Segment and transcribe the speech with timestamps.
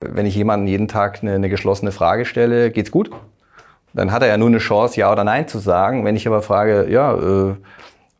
[0.00, 3.10] Wenn ich jemandem jeden Tag eine, eine geschlossene Frage stelle, geht's gut?
[3.94, 6.04] Dann hat er ja nur eine Chance, ja oder nein zu sagen.
[6.04, 7.54] Wenn ich aber frage, ja, äh,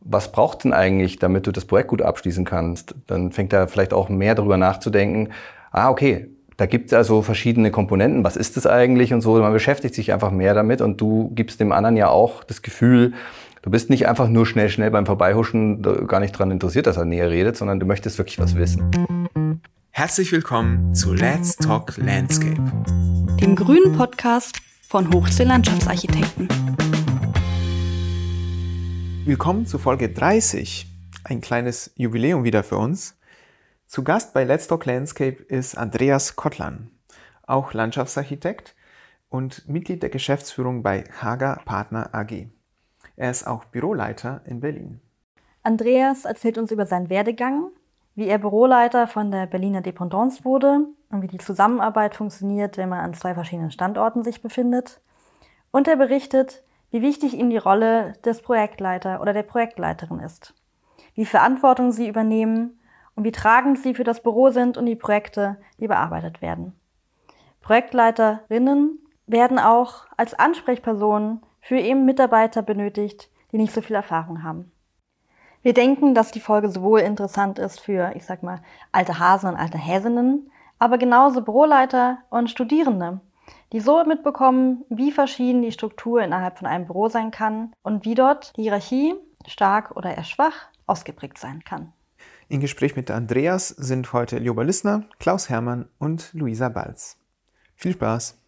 [0.00, 3.92] was braucht denn eigentlich, damit du das Projekt gut abschließen kannst, dann fängt er vielleicht
[3.92, 5.28] auch mehr darüber nachzudenken,
[5.70, 9.38] ah, okay, da gibt es also verschiedene Komponenten, was ist das eigentlich und so.
[9.38, 13.12] Man beschäftigt sich einfach mehr damit und du gibst dem anderen ja auch das Gefühl,
[13.62, 17.04] du bist nicht einfach nur schnell, schnell beim Vorbeihuschen gar nicht daran interessiert, dass er
[17.04, 18.90] näher redet, sondern du möchtest wirklich was wissen.
[19.98, 22.62] Herzlich willkommen zu Let's Talk Landscape,
[23.40, 26.48] dem grünen Podcast von Hochsee Landschaftsarchitekten.
[29.24, 30.86] Willkommen zu Folge 30,
[31.24, 33.18] ein kleines Jubiläum wieder für uns.
[33.88, 36.92] Zu Gast bei Let's Talk Landscape ist Andreas Kottlan,
[37.42, 38.76] auch Landschaftsarchitekt
[39.28, 42.46] und Mitglied der Geschäftsführung bei Hager Partner AG.
[43.16, 45.00] Er ist auch Büroleiter in Berlin.
[45.64, 47.72] Andreas erzählt uns über seinen Werdegang,
[48.18, 52.98] wie er Büroleiter von der Berliner Dependance wurde und wie die Zusammenarbeit funktioniert, wenn man
[52.98, 55.00] an zwei verschiedenen Standorten sich befindet.
[55.70, 60.52] Und er berichtet, wie wichtig ihm die Rolle des Projektleiter oder der Projektleiterin ist,
[61.14, 62.80] wie Verantwortung sie übernehmen
[63.14, 66.72] und wie tragend sie für das Büro sind und die Projekte, die bearbeitet werden.
[67.60, 74.72] Projektleiterinnen werden auch als Ansprechpersonen für eben Mitarbeiter benötigt, die nicht so viel Erfahrung haben.
[75.62, 78.60] Wir denken, dass die Folge sowohl interessant ist für, ich sag mal,
[78.92, 83.20] alte Hasen und alte Häsinnen, aber genauso Büroleiter und Studierende,
[83.72, 88.14] die so mitbekommen, wie verschieden die Struktur innerhalb von einem Büro sein kann und wie
[88.14, 89.14] dort die Hierarchie
[89.46, 91.92] stark oder eher schwach ausgeprägt sein kann.
[92.48, 97.18] Im Gespräch mit Andreas sind heute Lioba Lissner, Klaus Hermann und Luisa Balz.
[97.76, 98.38] Viel Spaß!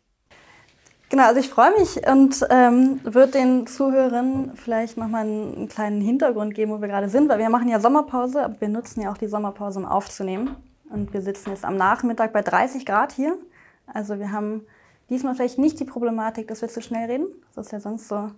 [1.11, 6.55] Genau, also ich freue mich und ähm, würde den Zuhörern vielleicht nochmal einen kleinen Hintergrund
[6.55, 9.19] geben, wo wir gerade sind, weil wir machen ja Sommerpause, aber wir nutzen ja auch
[9.19, 10.55] die Sommerpause, um aufzunehmen.
[10.89, 13.36] Und wir sitzen jetzt am Nachmittag bei 30 Grad hier.
[13.92, 14.64] Also wir haben
[15.08, 17.27] diesmal vielleicht nicht die Problematik, dass wir zu schnell reden.
[17.56, 18.34] Das ist ja sonst so ein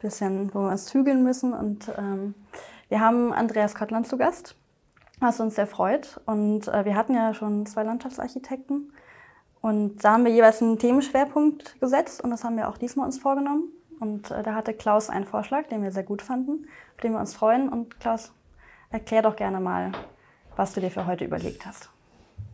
[0.00, 1.52] bisschen, wo wir uns zügeln müssen.
[1.52, 2.34] Und ähm,
[2.88, 4.54] wir haben Andreas Kottland zu Gast,
[5.18, 6.20] was uns sehr freut.
[6.24, 8.92] Und äh, wir hatten ja schon zwei Landschaftsarchitekten.
[9.66, 13.18] Und da haben wir jeweils einen Themenschwerpunkt gesetzt und das haben wir auch diesmal uns
[13.18, 13.64] vorgenommen.
[13.98, 17.18] Und äh, da hatte Klaus einen Vorschlag, den wir sehr gut fanden, auf den wir
[17.18, 17.68] uns freuen.
[17.68, 18.30] Und Klaus,
[18.90, 19.90] erklär doch gerne mal,
[20.54, 21.90] was du dir für heute überlegt hast.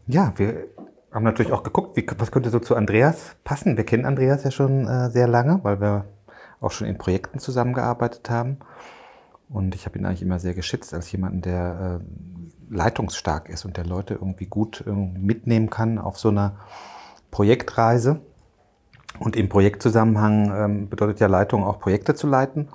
[0.06, 0.68] Ja, wir
[1.12, 3.76] haben natürlich auch geguckt, wie, was könnte so zu Andreas passen.
[3.76, 6.06] Wir kennen Andreas ja schon äh, sehr lange, weil wir
[6.62, 8.56] auch schon in Projekten zusammengearbeitet haben.
[9.50, 13.76] Und ich habe ihn eigentlich immer sehr geschätzt als jemanden, der äh, leitungsstark ist und
[13.76, 16.56] der Leute irgendwie gut äh, mitnehmen kann auf so einer
[17.32, 18.20] Projektreise.
[19.18, 22.68] Und im Projektzusammenhang ähm, bedeutet ja Leitung auch Projekte zu leiten.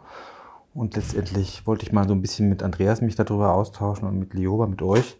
[0.73, 4.34] Und letztendlich wollte ich mal so ein bisschen mit Andreas mich darüber austauschen und mit
[4.34, 5.17] Lioba, mit euch,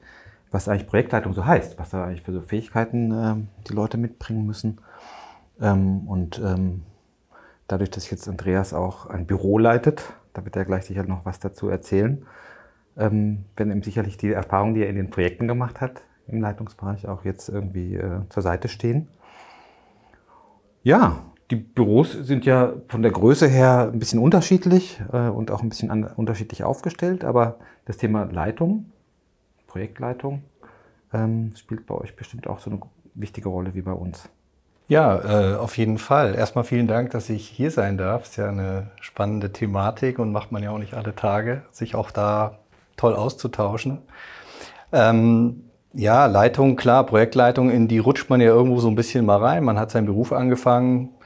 [0.52, 3.36] was eigentlich Projektleitung so heißt, was da eigentlich für so Fähigkeiten äh,
[3.68, 4.80] die Leute mitbringen müssen.
[5.60, 6.84] Ähm, und ähm,
[7.68, 10.04] dadurch, dass jetzt Andreas auch ein Büro leitet,
[10.34, 12.26] da wird er gleich sicher noch was dazu erzählen,
[12.98, 17.08] ähm, werden ihm sicherlich die Erfahrungen, die er in den Projekten gemacht hat, im Leitungsbereich
[17.08, 19.08] auch jetzt irgendwie äh, zur Seite stehen.
[20.88, 25.62] Ja, die Büros sind ja von der Größe her ein bisschen unterschiedlich äh, und auch
[25.62, 28.86] ein bisschen an, unterschiedlich aufgestellt, aber das Thema Leitung,
[29.68, 30.44] Projektleitung,
[31.12, 32.80] ähm, spielt bei euch bestimmt auch so eine
[33.16, 34.30] wichtige Rolle wie bei uns.
[34.88, 36.36] Ja, äh, auf jeden Fall.
[36.36, 38.24] Erstmal vielen Dank, dass ich hier sein darf.
[38.24, 42.12] Ist ja eine spannende Thematik und macht man ja auch nicht alle Tage, sich auch
[42.12, 42.60] da
[42.96, 44.04] toll auszutauschen.
[44.94, 49.38] Ähm, ja, Leitung, klar, Projektleitung, in die rutscht man ja irgendwo so ein bisschen mal
[49.38, 49.64] rein.
[49.64, 51.18] Man hat seinen Beruf angefangen,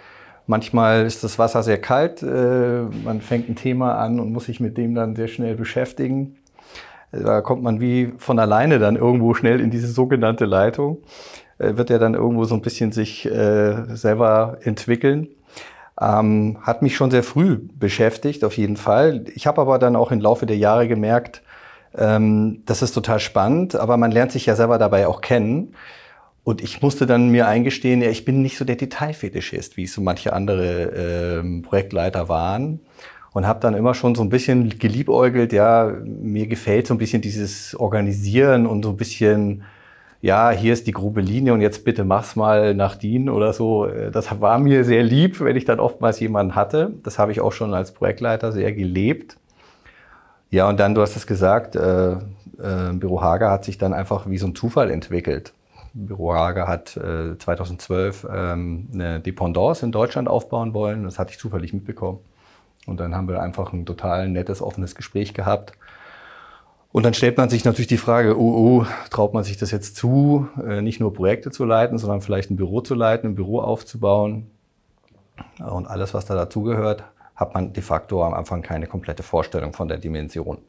[0.47, 4.59] Manchmal ist das Wasser sehr kalt, äh, man fängt ein Thema an und muss sich
[4.59, 6.35] mit dem dann sehr schnell beschäftigen.
[7.11, 10.97] Da kommt man wie von alleine dann irgendwo schnell in diese sogenannte Leitung.
[11.57, 15.29] Äh, wird ja dann irgendwo so ein bisschen sich äh, selber entwickeln.
[15.99, 19.25] Ähm, hat mich schon sehr früh beschäftigt, auf jeden Fall.
[19.35, 21.43] Ich habe aber dann auch im Laufe der Jahre gemerkt,
[21.97, 25.73] ähm, das ist total spannend, aber man lernt sich ja selber dabei auch kennen.
[26.43, 29.93] Und ich musste dann mir eingestehen, ja, ich bin nicht so der Detailfetischist, wie es
[29.93, 32.79] so manche andere ähm, Projektleiter waren.
[33.33, 37.21] Und habe dann immer schon so ein bisschen geliebäugelt, ja, mir gefällt so ein bisschen
[37.21, 39.63] dieses Organisieren und so ein bisschen,
[40.21, 43.87] ja, hier ist die grobe Linie und jetzt bitte mach's mal nach DIN oder so.
[44.11, 46.93] Das war mir sehr lieb, wenn ich dann oftmals jemanden hatte.
[47.03, 49.37] Das habe ich auch schon als Projektleiter sehr gelebt.
[50.51, 52.17] Ja, und dann, du hast es gesagt, äh, äh,
[52.93, 55.53] Büro Hager hat sich dann einfach wie so ein Zufall entwickelt.
[55.93, 61.05] Büro Hager hat äh, 2012 ähm, eine Dependance in Deutschland aufbauen wollen.
[61.05, 62.19] Das hatte ich zufällig mitbekommen.
[62.85, 65.73] Und dann haben wir einfach ein total nettes, offenes Gespräch gehabt.
[66.91, 69.95] Und dann stellt man sich natürlich die Frage, oh, oh, traut man sich das jetzt
[69.95, 73.61] zu, äh, nicht nur Projekte zu leiten, sondern vielleicht ein Büro zu leiten, ein Büro
[73.61, 74.51] aufzubauen
[75.59, 77.05] und alles, was da dazugehört,
[77.41, 80.59] hat man de facto am Anfang keine komplette Vorstellung von der Dimension.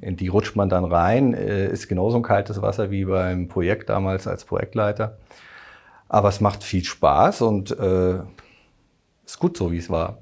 [0.00, 3.88] In die rutscht man dann rein, äh, ist genauso ein kaltes Wasser wie beim Projekt
[3.88, 5.16] damals als Projektleiter.
[6.08, 8.20] Aber es macht viel Spaß und äh,
[9.24, 10.18] ist gut so, wie es war.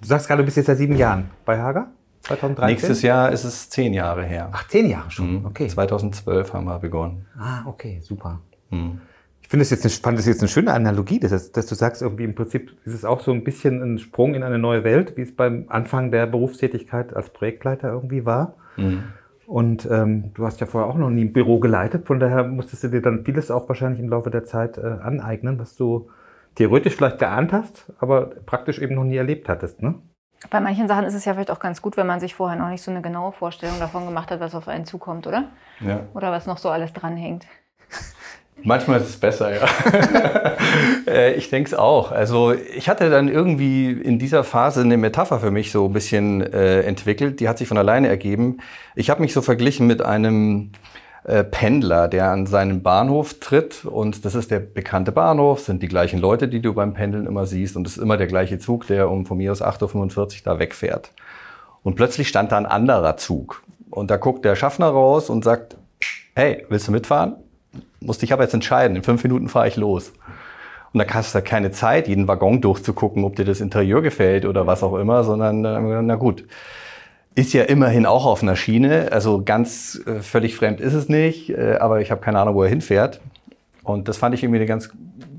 [0.00, 1.92] Du sagst gerade, du bist jetzt seit sieben Jahren bei Hager?
[2.22, 2.66] 2013?
[2.74, 4.50] Nächstes Jahr ist es zehn Jahre her.
[4.52, 5.46] Ach, zehn Jahre schon, mhm.
[5.46, 5.68] okay.
[5.68, 7.26] 2012 haben wir begonnen.
[7.38, 8.40] Ah, okay, super.
[8.70, 9.00] Mhm.
[9.44, 12.00] Ich finde es jetzt, eine, fand das jetzt eine schöne Analogie, dass, dass, du sagst,
[12.00, 15.18] irgendwie im Prinzip ist es auch so ein bisschen ein Sprung in eine neue Welt,
[15.18, 18.54] wie es beim Anfang der Berufstätigkeit als Projektleiter irgendwie war.
[18.78, 19.04] Mhm.
[19.46, 22.84] Und ähm, du hast ja vorher auch noch nie ein Büro geleitet, von daher musstest
[22.84, 26.08] du dir dann vieles auch wahrscheinlich im Laufe der Zeit äh, aneignen, was du
[26.54, 29.96] theoretisch vielleicht geahnt hast, aber praktisch eben noch nie erlebt hattest, ne?
[30.50, 32.68] Bei manchen Sachen ist es ja vielleicht auch ganz gut, wenn man sich vorher noch
[32.68, 35.50] nicht so eine genaue Vorstellung davon gemacht hat, was auf einen zukommt, oder?
[35.80, 36.00] Ja.
[36.14, 37.46] Oder was noch so alles dranhängt.
[38.62, 39.66] Manchmal ist es besser, ja.
[41.06, 42.10] Äh, ich denke es auch.
[42.12, 46.40] Also ich hatte dann irgendwie in dieser Phase eine Metapher für mich so ein bisschen
[46.40, 47.40] äh, entwickelt.
[47.40, 48.58] Die hat sich von alleine ergeben.
[48.94, 50.72] Ich habe mich so verglichen mit einem
[51.24, 55.88] äh, Pendler, der an seinen Bahnhof tritt und das ist der bekannte Bahnhof, sind die
[55.88, 58.86] gleichen Leute, die du beim Pendeln immer siehst und es ist immer der gleiche Zug,
[58.88, 61.12] der um von mir aus 8.45 Uhr da wegfährt.
[61.82, 65.76] Und plötzlich stand da ein anderer Zug und da guckt der Schaffner raus und sagt,
[66.34, 67.36] hey, willst du mitfahren?
[68.04, 70.12] Musste ich aber jetzt entscheiden, in fünf Minuten fahre ich los.
[70.92, 74.66] Und da hast du keine Zeit, jeden Waggon durchzugucken, ob dir das Interieur gefällt oder
[74.66, 76.44] was auch immer, sondern na gut
[77.34, 79.10] ist ja immerhin auch auf einer Schiene.
[79.10, 82.62] Also ganz äh, völlig fremd ist es nicht, äh, aber ich habe keine Ahnung, wo
[82.62, 83.20] er hinfährt.
[83.82, 84.90] Und das fand ich irgendwie eine ganz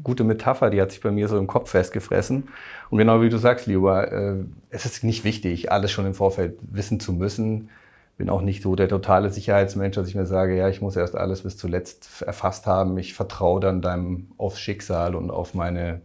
[0.04, 2.48] gute Metapher, die hat sich bei mir so im Kopf festgefressen.
[2.90, 4.36] Und genau wie du sagst, lieber, äh,
[4.70, 7.70] es ist nicht wichtig, alles schon im Vorfeld wissen zu müssen.
[8.18, 11.16] Bin auch nicht so der totale Sicherheitsmensch, dass ich mir sage, ja, ich muss erst
[11.16, 12.98] alles bis zuletzt erfasst haben.
[12.98, 16.02] Ich vertraue dann deinem aufs Schicksal und auf meine,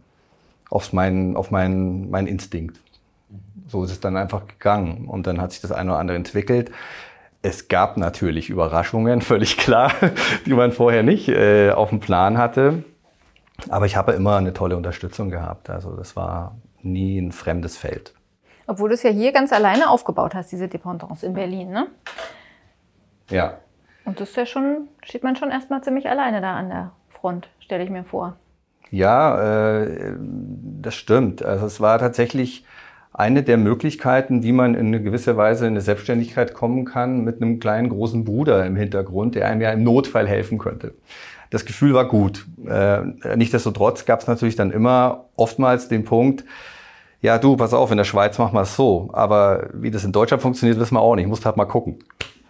[0.69, 2.81] auf meinen, auf meinen, meinen Instinkt
[3.67, 5.07] so ist es dann einfach gegangen.
[5.07, 6.71] Und dann hat sich das eine oder andere entwickelt.
[7.41, 9.91] Es gab natürlich Überraschungen, völlig klar,
[10.45, 12.83] die man vorher nicht äh, auf dem Plan hatte.
[13.69, 15.69] Aber ich habe immer eine tolle Unterstützung gehabt.
[15.69, 18.13] Also das war nie ein fremdes Feld.
[18.71, 21.87] Obwohl du es ja hier ganz alleine aufgebaut hast, diese Dependance in Berlin, ne?
[23.29, 23.57] Ja.
[24.05, 27.49] Und das ist ja schon, steht man schon erstmal ziemlich alleine da an der Front,
[27.59, 28.37] stelle ich mir vor.
[28.89, 30.15] Ja, äh,
[30.81, 31.43] das stimmt.
[31.43, 32.65] Also es war tatsächlich
[33.11, 37.41] eine der Möglichkeiten, wie man in eine gewisse Weise in eine Selbstständigkeit kommen kann, mit
[37.41, 40.93] einem kleinen großen Bruder im Hintergrund, der einem ja im Notfall helfen könnte.
[41.49, 42.45] Das Gefühl war gut.
[42.65, 43.01] Äh,
[43.35, 46.45] Nichtsdestotrotz gab es natürlich dann immer oftmals den Punkt,
[47.21, 50.11] ja du, pass auf, in der Schweiz machen wir es so, aber wie das in
[50.11, 51.99] Deutschland funktioniert, wissen wir auch nicht, musst halt mal gucken.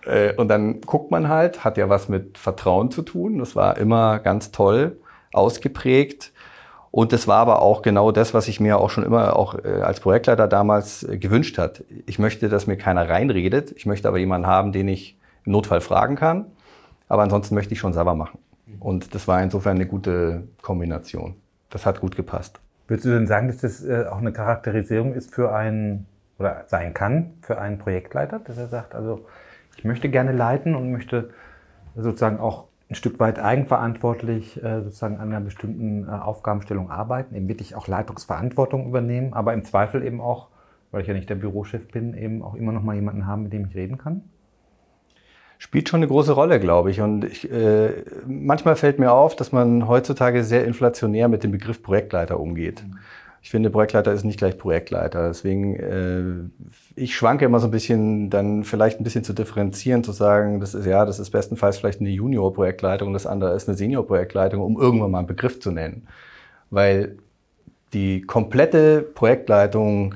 [0.06, 3.78] Äh, und dann guckt man halt, hat ja was mit Vertrauen zu tun, das war
[3.78, 4.98] immer ganz toll,
[5.34, 6.32] ausgeprägt
[6.92, 9.82] und das war aber auch genau das, was ich mir auch schon immer auch äh,
[9.82, 11.84] als Projektleiter damals äh, gewünscht hat.
[12.06, 13.72] Ich möchte, dass mir keiner reinredet.
[13.78, 16.48] Ich möchte aber jemanden haben, den ich im Notfall fragen kann.
[17.08, 18.40] Aber ansonsten möchte ich schon selber machen.
[18.80, 21.36] Und das war insofern eine gute Kombination.
[21.70, 22.60] Das hat gut gepasst.
[22.92, 26.08] Würdest du denn sagen, dass das äh, auch eine Charakterisierung ist für einen
[26.38, 29.26] oder sein kann für einen Projektleiter, dass er sagt, also
[29.78, 31.30] ich möchte gerne leiten und möchte
[31.96, 37.48] sozusagen auch ein Stück weit eigenverantwortlich äh, sozusagen an einer bestimmten äh, Aufgabenstellung arbeiten, eben
[37.48, 40.50] wirklich auch Leitungsverantwortung übernehmen, aber im Zweifel eben auch,
[40.92, 43.54] weil ich ja nicht der Bürochef bin, eben auch immer noch mal jemanden haben, mit
[43.54, 44.26] dem ich reden kann?
[45.62, 47.02] Spielt schon eine große Rolle, glaube ich.
[47.02, 51.84] Und ich, äh, manchmal fällt mir auf, dass man heutzutage sehr inflationär mit dem Begriff
[51.84, 52.84] Projektleiter umgeht.
[52.84, 52.98] Mhm.
[53.44, 55.28] Ich finde, Projektleiter ist nicht gleich Projektleiter.
[55.28, 60.14] Deswegen, äh, ich schwanke immer so ein bisschen, dann vielleicht ein bisschen zu differenzieren, zu
[60.14, 63.78] sagen, das ist ja, das ist bestenfalls vielleicht eine Junior-Projektleitung und das andere ist eine
[63.78, 66.08] Senior-Projektleitung, um irgendwann mal einen Begriff zu nennen.
[66.72, 67.18] Weil
[67.94, 70.16] die komplette Projektleitung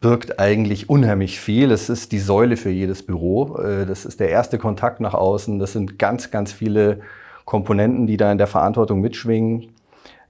[0.00, 1.70] birgt eigentlich unheimlich viel.
[1.70, 3.58] Es ist die Säule für jedes Büro.
[3.58, 5.58] Äh, das ist der erste Kontakt nach außen.
[5.58, 7.00] Das sind ganz, ganz viele
[7.44, 9.72] Komponenten, die da in der Verantwortung mitschwingen.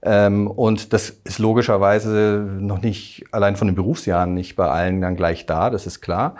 [0.03, 5.15] Ähm, und das ist logischerweise noch nicht allein von den Berufsjahren nicht bei allen dann
[5.15, 6.35] gleich da, das ist klar.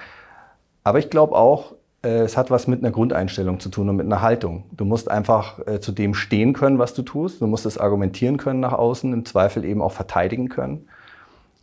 [0.83, 4.07] Aber ich glaube auch, äh, es hat was mit einer Grundeinstellung zu tun und mit
[4.07, 4.63] einer Haltung.
[4.71, 7.39] Du musst einfach äh, zu dem stehen können, was du tust.
[7.41, 10.87] Du musst es argumentieren können nach außen, im Zweifel eben auch verteidigen können.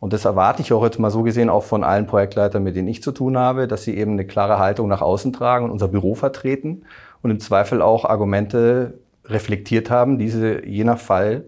[0.00, 2.88] Und das erwarte ich auch jetzt mal so gesehen auch von allen Projektleitern, mit denen
[2.88, 5.88] ich zu tun habe, dass sie eben eine klare Haltung nach außen tragen und unser
[5.88, 6.82] Büro vertreten
[7.22, 11.44] und im Zweifel auch Argumente reflektiert haben, die sie je nach Fall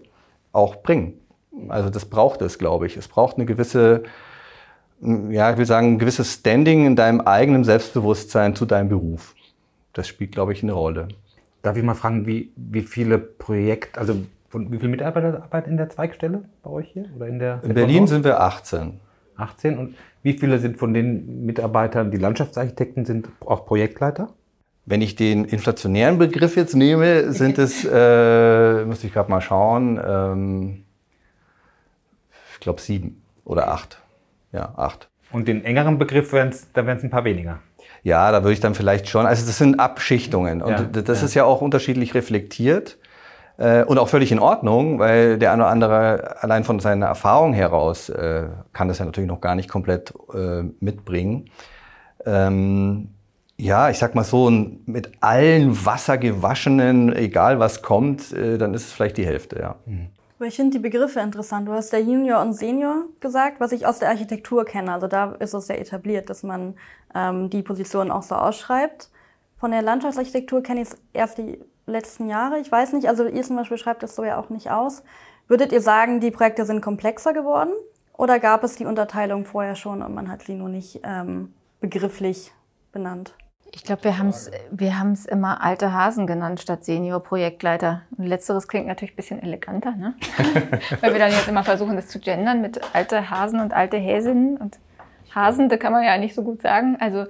[0.51, 1.13] auch bringen.
[1.69, 2.97] Also das braucht es, glaube ich.
[2.97, 4.03] Es braucht eine gewisse,
[5.01, 9.33] ja, ich will sagen, ein gewisses Standing in deinem eigenen Selbstbewusstsein zu deinem Beruf.
[9.93, 11.07] das spielt, glaube ich, eine Rolle.
[11.61, 14.15] Darf ich mal fragen, wie, wie viele Projekte, also
[14.53, 17.05] wie viele Mitarbeiter arbeiten in der Zweigstelle bei euch hier?
[17.15, 18.99] Oder in, der in Berlin sind wir 18.
[19.37, 24.29] 18 und wie viele sind von den Mitarbeitern, die Landschaftsarchitekten sind auch Projektleiter?
[24.85, 29.99] Wenn ich den inflationären Begriff jetzt nehme, sind es, äh, muss ich gerade mal schauen,
[30.03, 30.83] ähm,
[32.53, 34.01] ich glaube sieben oder acht.
[34.51, 35.09] Ja, acht.
[35.31, 37.59] Und den engeren Begriff wären es, da wären es ein paar weniger.
[38.03, 41.25] Ja, da würde ich dann vielleicht schon, also das sind Abschichtungen und ja, das ja.
[41.25, 42.97] ist ja auch unterschiedlich reflektiert
[43.61, 47.53] äh, und auch völlig in Ordnung, weil der eine oder andere allein von seiner Erfahrung
[47.53, 51.49] heraus äh, kann das ja natürlich noch gar nicht komplett äh, mitbringen.
[52.25, 53.09] Ähm,
[53.57, 58.87] ja, ich sag mal so, mit allen Wasser gewaschenen, egal was kommt, äh, dann ist
[58.87, 59.75] es vielleicht die Hälfte, ja.
[59.85, 60.07] Mhm.
[60.39, 61.67] Aber ich finde die Begriffe interessant.
[61.67, 64.91] Du hast der Junior und Senior gesagt, was ich aus der Architektur kenne.
[64.91, 66.73] Also da ist es sehr etabliert, dass man
[67.13, 69.11] ähm, die Position auch so ausschreibt.
[69.59, 72.59] Von der Landschaftsarchitektur kenne ich es erst die letzten Jahre.
[72.59, 75.03] Ich weiß nicht, also ihr zum Beispiel schreibt das so ja auch nicht aus.
[75.47, 77.71] Würdet ihr sagen, die Projekte sind komplexer geworden?
[78.13, 82.51] Oder gab es die Unterteilung vorher schon und man hat sie nur nicht ähm, begrifflich
[82.91, 83.33] benannt?
[83.73, 88.01] Ich glaube, wir haben es wir haben's immer alte Hasen genannt statt Senior-Projektleiter.
[88.17, 90.13] Und letzteres klingt natürlich ein bisschen eleganter, ne?
[91.01, 94.57] Weil wir dann jetzt immer versuchen, das zu gendern mit alte Hasen und alte Häsinnen.
[94.57, 94.77] Und
[95.33, 96.97] Hasen, da kann man ja nicht so gut sagen.
[96.99, 97.25] Also,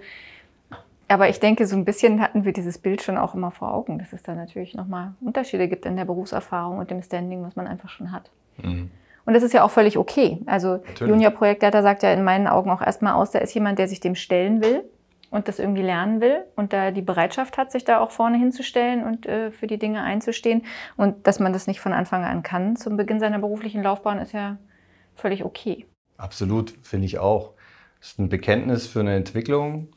[1.12, 4.00] aber ich denke, so ein bisschen hatten wir dieses Bild schon auch immer vor Augen,
[4.00, 7.68] dass es da natürlich nochmal Unterschiede gibt in der Berufserfahrung und dem Standing, was man
[7.68, 8.32] einfach schon hat.
[8.62, 8.90] Mhm.
[9.26, 10.40] Und das ist ja auch völlig okay.
[10.46, 14.00] Also Junior-Projektleiter sagt ja in meinen Augen auch erstmal aus, da ist jemand, der sich
[14.00, 14.84] dem stellen will
[15.30, 19.04] und das irgendwie lernen will und da die Bereitschaft hat, sich da auch vorne hinzustellen
[19.04, 20.64] und äh, für die Dinge einzustehen.
[20.98, 24.34] Und dass man das nicht von Anfang an kann zum Beginn seiner beruflichen Laufbahn, ist
[24.34, 24.58] ja
[25.16, 25.86] völlig okay.
[26.18, 27.52] Absolut, finde ich auch.
[28.00, 29.90] Das ist ein Bekenntnis für eine Entwicklung.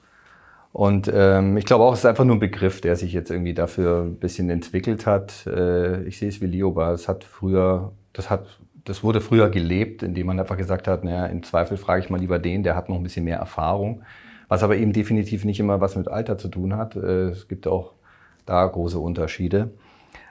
[0.75, 3.55] Und ähm, ich glaube auch, es ist einfach nur ein Begriff, der sich jetzt irgendwie
[3.55, 5.47] dafür ein bisschen entwickelt hat.
[5.47, 6.93] Äh, ich sehe es wie Lioba.
[6.93, 11.27] Es hat früher, das hat, das wurde früher gelebt, indem man einfach gesagt hat, naja,
[11.27, 14.03] im Zweifel frage ich mal lieber den, der hat noch ein bisschen mehr Erfahrung
[14.49, 16.97] was aber eben definitiv nicht immer was mit Alter zu tun hat.
[16.97, 17.93] Äh, es gibt auch
[18.47, 19.71] da große Unterschiede.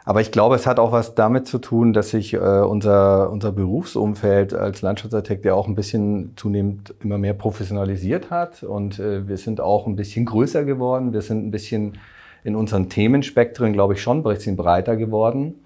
[0.05, 3.53] Aber ich glaube, es hat auch was damit zu tun, dass sich äh, unser, unser
[3.53, 8.63] Berufsumfeld als Landschaftsarchitekt ja auch ein bisschen zunehmend immer mehr professionalisiert hat.
[8.63, 11.13] Und äh, wir sind auch ein bisschen größer geworden.
[11.13, 11.93] Wir sind ein bisschen
[12.43, 15.62] in unseren Themenspektren, glaube ich, schon ein bisschen breiter geworden.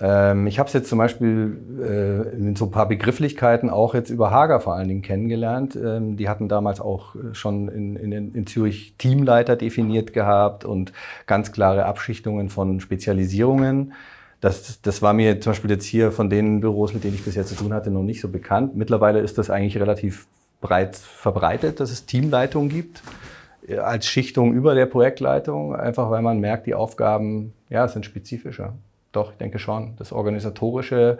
[0.00, 4.10] Ähm, ich habe es jetzt zum Beispiel äh, in so ein paar Begrifflichkeiten auch jetzt
[4.10, 5.76] über Hager vor allen Dingen kennengelernt.
[5.76, 10.92] Ähm, die hatten damals auch äh, schon in, in, in Zürich Teamleiter definiert gehabt und
[11.26, 13.92] ganz klare Abschichtungen von Spezialisierungen.
[14.40, 17.44] Das, das war mir zum Beispiel jetzt hier von den Büros, mit denen ich bisher
[17.44, 18.74] zu tun hatte, noch nicht so bekannt.
[18.74, 20.26] Mittlerweile ist das eigentlich relativ
[20.60, 23.02] breit verbreitet, dass es Teamleitungen gibt
[23.68, 28.74] äh, als Schichtung über der Projektleitung, einfach weil man merkt, die Aufgaben ja, sind spezifischer.
[29.12, 29.94] Doch, ich denke schon.
[29.96, 31.18] Das Organisatorische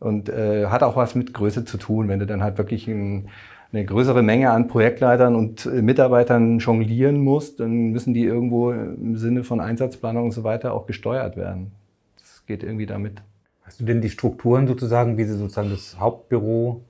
[0.00, 3.28] und äh, hat auch was mit Größe zu tun, wenn du dann halt wirklich ein,
[3.72, 9.16] eine größere Menge an Projektleitern und äh, Mitarbeitern jonglieren musst, dann müssen die irgendwo im
[9.16, 11.72] Sinne von Einsatzplanung und so weiter auch gesteuert werden.
[12.18, 13.22] Das geht irgendwie damit.
[13.62, 16.82] Hast du denn die Strukturen sozusagen, wie sie sozusagen das Hauptbüro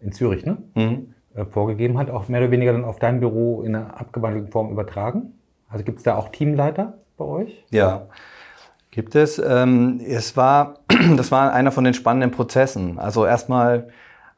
[0.00, 1.14] in Zürich ne, mhm.
[1.34, 4.70] äh, vorgegeben hat, auch mehr oder weniger dann auf dein Büro in einer abgewandelten Form
[4.70, 5.32] übertragen?
[5.68, 7.64] Also gibt es da auch Teamleiter bei euch?
[7.70, 8.06] Ja.
[8.96, 9.38] Gibt es.
[9.38, 10.78] Ähm, es war,
[11.18, 12.98] das war einer von den spannenden Prozessen.
[12.98, 13.88] Also erstmal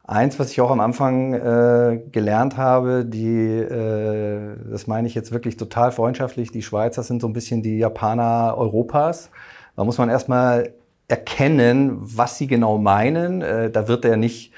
[0.03, 5.31] eins, was ich auch am Anfang äh, gelernt habe, die, äh, das meine ich jetzt
[5.31, 9.29] wirklich total freundschaftlich, die Schweizer sind so ein bisschen die Japaner Europas.
[9.77, 10.73] Da muss man erstmal
[11.07, 13.41] erkennen, was sie genau meinen.
[13.41, 14.51] Äh, da wird er nicht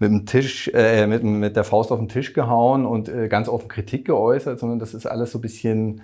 [0.00, 3.48] mit dem Tisch, äh, mit, mit der Faust auf den Tisch gehauen und äh, ganz
[3.48, 6.02] offen Kritik geäußert, sondern das ist alles so ein bisschen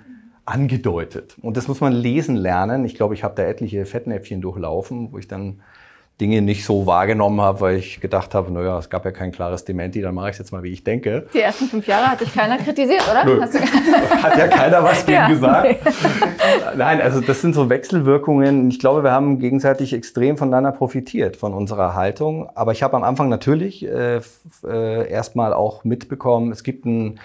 [0.51, 1.37] angedeutet.
[1.41, 2.85] Und das muss man lesen lernen.
[2.85, 5.61] Ich glaube, ich habe da etliche Fettnäpfchen durchlaufen, wo ich dann
[6.21, 9.65] Dinge nicht so wahrgenommen habe, weil ich gedacht habe, naja, es gab ja kein klares
[9.65, 11.27] Dementi, dann mache ich es jetzt mal, wie ich denke.
[11.33, 13.25] Die ersten fünf Jahre hat dich keiner kritisiert, oder?
[13.25, 13.41] Nö.
[14.23, 15.77] hat ja keiner was gegen ja, gesagt.
[16.77, 18.69] Nein, also das sind so Wechselwirkungen.
[18.69, 22.51] Ich glaube, wir haben gegenseitig extrem voneinander profitiert, von unserer Haltung.
[22.55, 24.21] Aber ich habe am Anfang natürlich äh,
[24.65, 27.19] äh, erstmal auch mitbekommen, es gibt ein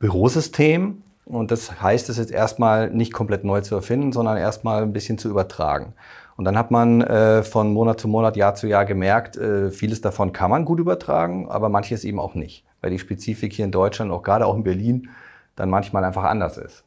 [0.00, 4.92] Bürosystem, und das heißt es jetzt erstmal nicht komplett neu zu erfinden, sondern erstmal ein
[4.92, 5.94] bisschen zu übertragen.
[6.36, 10.00] Und dann hat man äh, von Monat zu Monat, Jahr zu Jahr gemerkt, äh, vieles
[10.00, 13.72] davon kann man gut übertragen, aber manches eben auch nicht, weil die Spezifik hier in
[13.72, 15.10] Deutschland, auch gerade auch in Berlin,
[15.56, 16.84] dann manchmal einfach anders ist.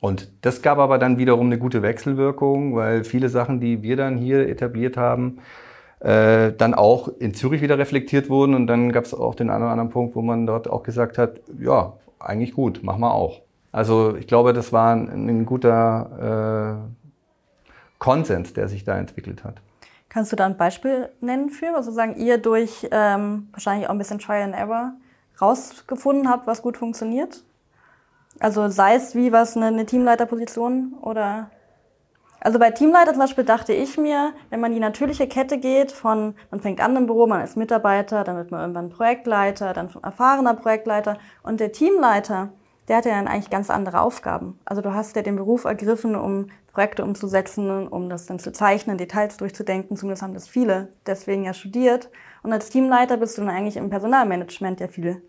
[0.00, 4.16] Und das gab aber dann wiederum eine gute Wechselwirkung, weil viele Sachen, die wir dann
[4.16, 5.38] hier etabliert haben,
[6.00, 8.54] äh, dann auch in Zürich wieder reflektiert wurden.
[8.54, 11.18] Und dann gab es auch den einen oder anderen Punkt, wo man dort auch gesagt
[11.18, 13.42] hat, ja, eigentlich gut, machen wir auch.
[13.72, 17.10] Also ich glaube, das war ein, ein guter äh,
[17.98, 19.60] Konsens, der sich da entwickelt hat.
[20.08, 23.98] Kannst du da ein Beispiel nennen für, also sagen, ihr durch ähm, wahrscheinlich auch ein
[23.98, 24.94] bisschen Trial and Error
[25.40, 27.44] rausgefunden habt, was gut funktioniert?
[28.40, 31.50] Also sei es wie was eine, eine Teamleiterposition oder
[32.42, 36.34] also bei Teamleiter zum Beispiel dachte ich mir, wenn man die natürliche Kette geht von,
[36.50, 40.54] man fängt an im Büro, man ist Mitarbeiter, dann wird man irgendwann Projektleiter, dann erfahrener
[40.54, 42.48] Projektleiter und der Teamleiter,
[42.88, 44.58] der hat ja dann eigentlich ganz andere Aufgaben.
[44.64, 48.98] Also du hast ja den Beruf ergriffen, um Projekte umzusetzen, um das dann zu zeichnen,
[48.98, 49.96] Details durchzudenken.
[49.96, 52.10] Zumindest haben das viele deswegen ja studiert.
[52.42, 55.22] Und als Teamleiter bist du dann eigentlich im Personalmanagement ja viel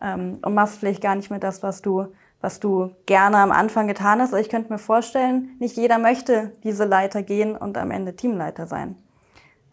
[0.00, 2.08] ähm, und machst vielleicht gar nicht mehr das, was du
[2.42, 4.32] was du gerne am Anfang getan hast.
[4.32, 8.66] Aber ich könnte mir vorstellen, nicht jeder möchte diese Leiter gehen und am Ende Teamleiter
[8.66, 8.96] sein.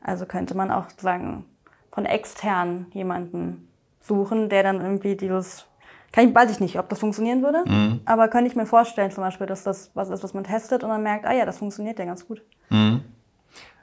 [0.02, 1.46] Also könnte man auch sagen,
[1.92, 3.68] von extern jemanden
[4.00, 5.66] suchen, der dann irgendwie dieses,
[6.12, 8.02] kann ich, weiß ich nicht, ob das funktionieren würde, mhm.
[8.06, 10.90] aber könnte ich mir vorstellen zum Beispiel, dass das was ist, was man testet und
[10.90, 12.42] dann merkt, ah ja, das funktioniert ja ganz gut.
[12.70, 13.02] Mhm.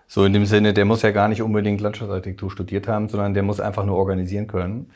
[0.08, 3.42] So in dem Sinne, der muss ja gar nicht unbedingt Landschaftsarchitektur studiert haben, sondern der
[3.42, 4.90] muss einfach nur organisieren können.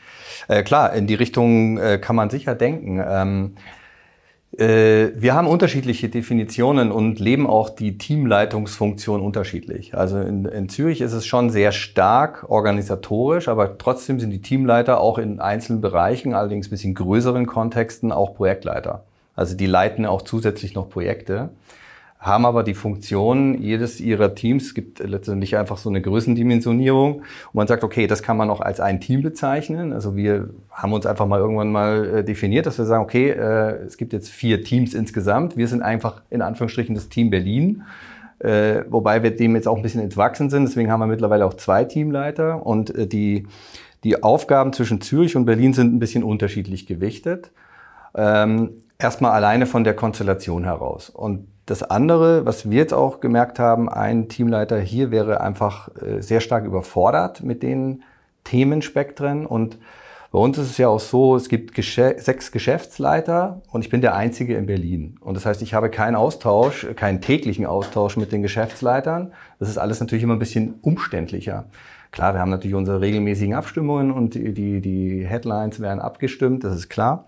[0.47, 3.03] Äh, klar, in die Richtung äh, kann man sicher denken.
[3.05, 3.80] Ähm, äh,
[4.53, 9.95] wir haben unterschiedliche Definitionen und leben auch die Teamleitungsfunktion unterschiedlich.
[9.95, 14.99] Also in, in, Zürich ist es schon sehr stark organisatorisch, aber trotzdem sind die Teamleiter
[14.99, 19.05] auch in einzelnen Bereichen, allerdings ein bisschen größeren Kontexten, auch Projektleiter.
[19.35, 21.49] Also die leiten auch zusätzlich noch Projekte
[22.21, 27.65] haben aber die Funktion jedes ihrer Teams, gibt letztendlich einfach so eine Größendimensionierung und man
[27.65, 29.91] sagt, okay, das kann man auch als ein Team bezeichnen.
[29.91, 33.83] Also wir haben uns einfach mal irgendwann mal äh, definiert, dass wir sagen, okay, äh,
[33.87, 35.57] es gibt jetzt vier Teams insgesamt.
[35.57, 37.83] Wir sind einfach in Anführungsstrichen das Team Berlin.
[38.37, 40.65] Äh, wobei wir dem jetzt auch ein bisschen entwachsen sind.
[40.65, 43.47] Deswegen haben wir mittlerweile auch zwei Teamleiter und die,
[44.03, 47.51] die Aufgaben zwischen Zürich und Berlin sind ein bisschen unterschiedlich gewichtet.
[48.13, 51.09] Ähm, erstmal alleine von der Konstellation heraus.
[51.09, 56.21] Und das andere, was wir jetzt auch gemerkt haben, ein Teamleiter hier wäre einfach äh,
[56.21, 58.03] sehr stark überfordert mit den
[58.43, 59.45] Themenspektren.
[59.45, 59.77] Und
[60.33, 64.15] bei uns ist es ja auch so, es gibt sechs Geschäftsleiter und ich bin der
[64.15, 65.15] Einzige in Berlin.
[65.21, 69.31] Und das heißt, ich habe keinen Austausch, keinen täglichen Austausch mit den Geschäftsleitern.
[69.57, 71.67] Das ist alles natürlich immer ein bisschen umständlicher.
[72.11, 76.75] Klar, wir haben natürlich unsere regelmäßigen Abstimmungen und die, die, die Headlines werden abgestimmt, das
[76.75, 77.27] ist klar.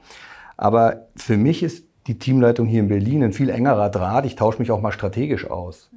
[0.58, 4.26] Aber für mich ist die Teamleitung hier in Berlin ein viel engerer Draht.
[4.26, 5.90] Ich tausche mich auch mal strategisch aus.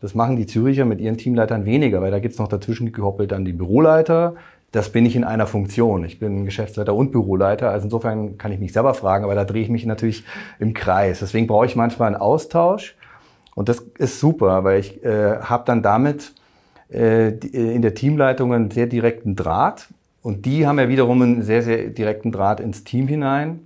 [0.00, 3.44] Das machen die Züricher mit ihren Teamleitern weniger, weil da gibt's noch dazwischen gekoppelt dann
[3.44, 4.34] die Büroleiter.
[4.72, 6.04] Das bin ich in einer Funktion.
[6.04, 7.70] Ich bin Geschäftsleiter und Büroleiter.
[7.70, 10.24] Also insofern kann ich mich selber fragen, aber da drehe ich mich natürlich
[10.58, 11.20] im Kreis.
[11.20, 12.96] Deswegen brauche ich manchmal einen Austausch.
[13.54, 16.32] Und das ist super, weil ich äh, habe dann damit
[16.90, 19.88] äh, in der Teamleitung einen sehr direkten Draht.
[20.22, 23.60] Und die haben ja wiederum einen sehr, sehr direkten Draht ins Team hinein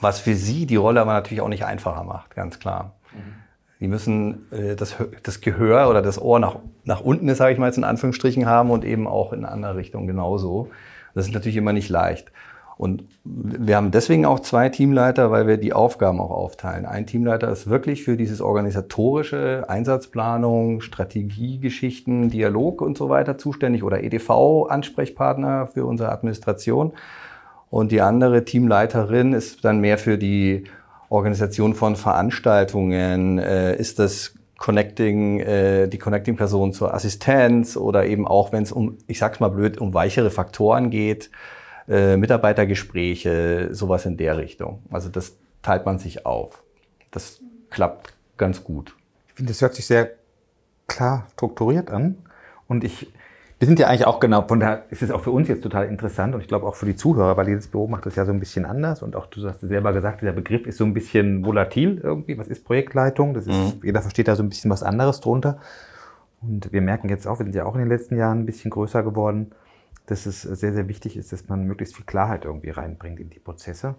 [0.00, 2.94] was für sie die Rolle aber natürlich auch nicht einfacher macht, ganz klar.
[3.12, 3.44] Mhm.
[3.80, 7.66] Die müssen äh, das, das Gehör oder das Ohr nach, nach unten, sage ich mal
[7.66, 10.70] jetzt in Anführungsstrichen, haben und eben auch in andere Richtung genauso.
[11.14, 12.32] Das ist natürlich immer nicht leicht.
[12.76, 16.86] Und wir haben deswegen auch zwei Teamleiter, weil wir die Aufgaben auch aufteilen.
[16.86, 24.02] Ein Teamleiter ist wirklich für dieses organisatorische Einsatzplanung, Strategiegeschichten, Dialog und so weiter zuständig oder
[24.02, 26.94] EDV-Ansprechpartner für unsere Administration.
[27.74, 30.62] Und die andere Teamleiterin ist dann mehr für die
[31.08, 33.40] Organisation von Veranstaltungen.
[33.40, 38.98] Äh, ist das Connecting, äh, die Connecting-Person zur Assistenz oder eben auch, wenn es um,
[39.08, 41.32] ich sag's mal blöd, um weichere Faktoren geht,
[41.88, 44.84] äh, Mitarbeitergespräche, sowas in der Richtung.
[44.92, 46.62] Also das teilt man sich auf.
[47.10, 48.94] Das klappt ganz gut.
[49.30, 50.12] Ich finde, das hört sich sehr
[50.86, 52.18] klar strukturiert an.
[52.68, 53.08] Und ich
[53.58, 55.86] wir sind ja eigentlich auch genau, von daher ist es auch für uns jetzt total
[55.86, 58.32] interessant und ich glaube auch für die Zuhörer, weil jedes Büro macht das ja so
[58.32, 61.44] ein bisschen anders und auch du hast selber gesagt, dieser Begriff ist so ein bisschen
[61.44, 62.36] volatil irgendwie.
[62.36, 63.32] Was ist Projektleitung?
[63.32, 63.80] Das ist, mhm.
[63.82, 65.58] jeder versteht da so ein bisschen was anderes drunter.
[66.42, 68.70] Und wir merken jetzt auch, wir sind ja auch in den letzten Jahren ein bisschen
[68.70, 69.52] größer geworden,
[70.06, 73.38] dass es sehr, sehr wichtig ist, dass man möglichst viel Klarheit irgendwie reinbringt in die
[73.38, 73.94] Prozesse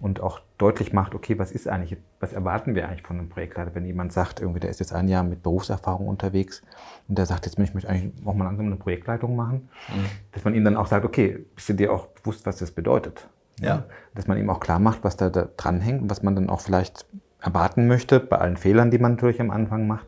[0.00, 3.74] und auch deutlich macht, okay, was ist eigentlich, was erwarten wir eigentlich von einem Projektleiter,
[3.74, 6.62] wenn jemand sagt, irgendwie, der ist jetzt ein Jahr mit Berufserfahrung unterwegs
[7.08, 10.06] und der sagt, jetzt möchte ich eigentlich auch mal langsam eine Projektleitung machen, mhm.
[10.32, 13.28] dass man ihm dann auch sagt, okay, bist du dir auch bewusst, was das bedeutet?
[13.60, 13.84] Ja.
[14.14, 16.60] Dass man ihm auch klar macht, was da, da dranhängt und was man dann auch
[16.60, 17.06] vielleicht
[17.40, 20.06] erwarten möchte, bei allen Fehlern, die man natürlich am Anfang macht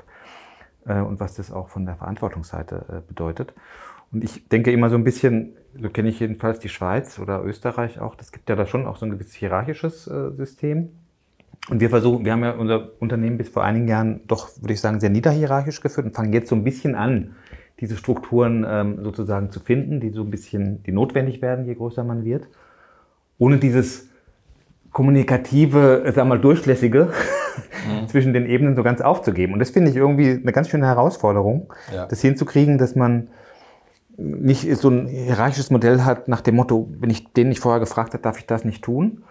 [0.87, 3.55] äh, und was das auch von der Verantwortungsseite äh, bedeutet.
[4.13, 7.99] Und ich denke immer so ein bisschen, so kenne ich jedenfalls die Schweiz oder Österreich
[7.99, 10.91] auch, das gibt ja da schon auch so ein gewisses hierarchisches äh, System.
[11.71, 14.81] Und wir versuchen, wir haben ja unser Unternehmen bis vor einigen Jahren doch, würde ich
[14.81, 17.37] sagen, sehr niederhierarchisch geführt und fangen jetzt so ein bisschen an,
[17.81, 22.05] diese Strukturen ähm, sozusagen zu finden, die so ein bisschen, die notwendig werden, je größer
[22.05, 22.49] man wird.
[23.39, 24.09] Ohne dieses
[24.93, 27.07] kommunikative, äh, sag mal, durchlässige
[27.89, 28.09] mhm.
[28.09, 29.55] zwischen den Ebenen so ganz aufzugeben.
[29.55, 32.07] Und das finde ich irgendwie eine ganz schöne Herausforderung, ja.
[32.07, 33.29] das hinzukriegen, dass man
[34.17, 38.13] nicht so ein hierarchisches Modell hat nach dem Motto, wenn ich den nicht vorher gefragt
[38.13, 39.25] habe, darf ich das nicht tun.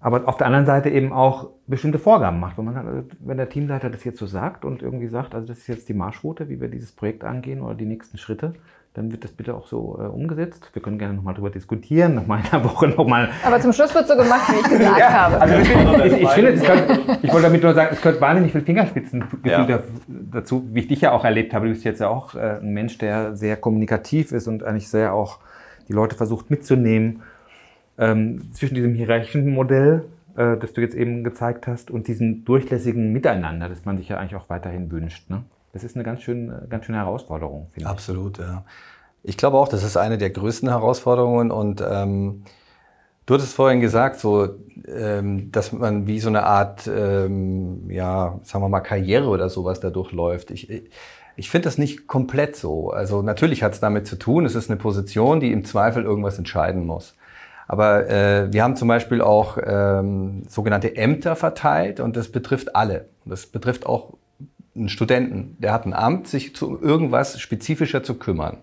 [0.00, 2.58] Aber auf der anderen Seite eben auch bestimmte Vorgaben macht.
[2.58, 5.66] Wenn, man, wenn der Teamleiter das jetzt so sagt und irgendwie sagt, also das ist
[5.66, 8.52] jetzt die Marschroute, wie wir dieses Projekt angehen oder die nächsten Schritte,
[8.94, 10.70] dann wird das bitte auch so äh, umgesetzt.
[10.72, 13.28] Wir können gerne nochmal drüber diskutieren, nach meiner Woche nochmal.
[13.44, 15.40] Aber zum Schluss wird so gemacht, wie ich gesagt ja, habe.
[15.40, 18.60] Also ich, ich, ich finde, könnte, ich wollte damit nur sagen, es gehört wahnsinnig viel
[18.60, 19.82] Fingerspitzengefühl ja.
[20.06, 21.66] dazu, wie ich dich ja auch erlebt habe.
[21.66, 25.12] Du bist jetzt ja auch äh, ein Mensch, der sehr kommunikativ ist und eigentlich sehr
[25.12, 25.40] auch
[25.88, 27.22] die Leute versucht mitzunehmen.
[27.98, 30.04] Ähm, zwischen diesem hierarchischen Modell,
[30.36, 34.18] äh, das du jetzt eben gezeigt hast, und diesem durchlässigen Miteinander, das man sich ja
[34.18, 35.30] eigentlich auch weiterhin wünscht.
[35.30, 35.42] Ne?
[35.74, 37.90] Das ist eine ganz, schön, ganz schöne Herausforderung, finde ich.
[37.90, 38.64] Absolut, ja.
[39.24, 42.44] Ich glaube auch, das ist eine der größten Herausforderungen und ähm,
[43.26, 44.50] du hattest vorhin gesagt, so,
[44.86, 49.80] ähm, dass man wie so eine Art, ähm, ja, sagen wir mal, Karriere oder sowas
[49.80, 50.52] da durchläuft.
[50.52, 50.70] Ich,
[51.34, 52.90] ich finde das nicht komplett so.
[52.90, 56.38] Also natürlich hat es damit zu tun, es ist eine Position, die im Zweifel irgendwas
[56.38, 57.16] entscheiden muss.
[57.66, 63.06] Aber äh, wir haben zum Beispiel auch ähm, sogenannte Ämter verteilt und das betrifft alle.
[63.24, 64.12] Das betrifft auch
[64.76, 68.58] einen Studenten, der hat ein Amt, sich zu irgendwas spezifischer zu kümmern.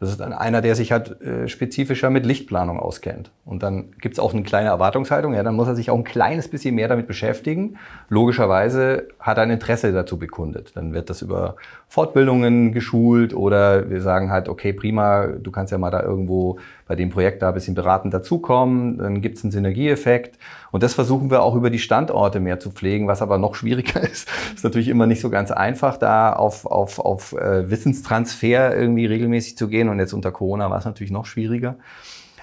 [0.00, 3.30] Das ist dann einer, der sich halt äh, spezifischer mit Lichtplanung auskennt.
[3.44, 5.34] Und dann gibt's auch eine kleine Erwartungshaltung.
[5.34, 7.76] Ja, dann muss er sich auch ein kleines bisschen mehr damit beschäftigen.
[8.08, 10.74] Logischerweise hat er ein Interesse dazu bekundet.
[10.74, 11.56] Dann wird das über
[11.92, 16.94] Fortbildungen geschult oder wir sagen halt, okay, prima, du kannst ja mal da irgendwo bei
[16.94, 18.98] dem Projekt da ein bisschen beratend dazukommen.
[18.98, 20.38] Dann gibt's einen Synergieeffekt.
[20.70, 24.00] Und das versuchen wir auch über die Standorte mehr zu pflegen, was aber noch schwieriger
[24.08, 24.28] ist.
[24.54, 29.58] ist natürlich immer nicht so ganz einfach, da auf, auf, auf äh, Wissenstransfer irgendwie regelmäßig
[29.58, 29.88] zu gehen.
[29.88, 31.74] Und jetzt unter Corona war es natürlich noch schwieriger.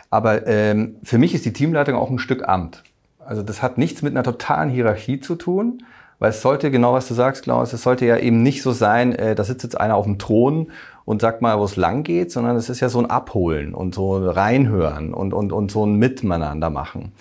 [0.10, 2.84] Aber ähm, für mich ist die Teamleitung auch ein Stück Amt.
[3.26, 5.84] Also das hat nichts mit einer totalen Hierarchie zu tun,
[6.20, 9.14] weil es sollte, genau was du sagst, Klaus, es sollte ja eben nicht so sein,
[9.14, 10.72] äh, da sitzt jetzt einer auf dem Thron
[11.06, 13.96] und sagt mal, wo es lang geht, sondern es ist ja so ein Abholen und
[13.96, 17.14] so ein Reinhören und, und, und so ein Miteinander machen.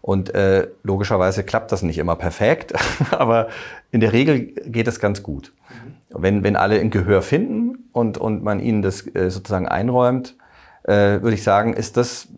[0.00, 2.72] Und äh, logischerweise klappt das nicht immer perfekt,
[3.10, 3.48] aber
[3.90, 5.52] in der Regel geht es ganz gut.
[5.68, 6.22] Mhm.
[6.22, 10.36] Wenn, wenn alle ein Gehör finden und, und man ihnen das äh, sozusagen einräumt,
[10.84, 12.28] äh, würde ich sagen, ist das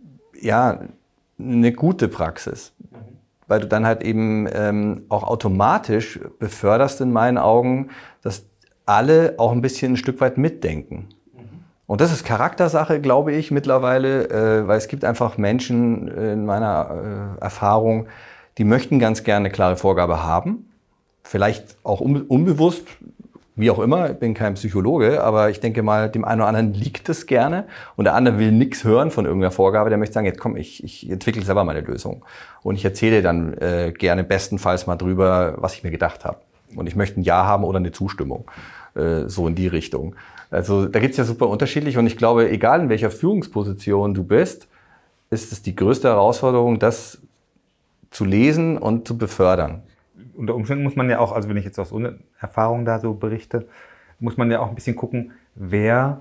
[0.41, 0.81] ja
[1.39, 2.73] eine gute Praxis.
[3.49, 3.51] Mhm.
[3.51, 7.89] Weil du dann halt eben ähm, auch automatisch beförderst in meinen Augen,
[8.23, 8.47] dass
[8.87, 11.09] alle auch ein bisschen ein Stück weit mitdenken.
[11.87, 17.37] Und das ist Charaktersache, glaube ich, mittlerweile, äh, weil es gibt einfach Menschen in meiner
[17.41, 18.09] äh, Erfahrung,
[18.59, 20.69] die möchten ganz gerne eine klare Vorgabe haben.
[21.23, 22.87] Vielleicht auch un unbewusst,
[23.59, 26.75] wie auch immer, ich bin kein Psychologe, aber ich denke mal, dem einen oder anderen
[26.75, 27.67] liegt es gerne
[27.97, 30.83] und der andere will nichts hören von irgendeiner Vorgabe, der möchte sagen, jetzt komm, ich,
[30.85, 32.25] ich entwickle selber meine Lösung.
[32.63, 36.39] Und ich erzähle dann äh, gerne bestenfalls mal drüber, was ich mir gedacht habe.
[36.77, 38.51] Und ich möchte ein Ja haben oder eine Zustimmung,
[38.95, 40.15] äh, so in die Richtung.
[40.51, 44.69] Also da gibt's ja super unterschiedlich und ich glaube, egal in welcher Führungsposition du bist,
[45.31, 47.19] ist es die größte Herausforderung, das
[48.11, 49.83] zu lesen und zu befördern.
[50.39, 51.93] Unter Umständen muss man ja auch, also wenn ich jetzt aus
[52.41, 53.67] Erfahrung da so berichte,
[54.21, 56.21] muss man ja auch ein bisschen gucken, wer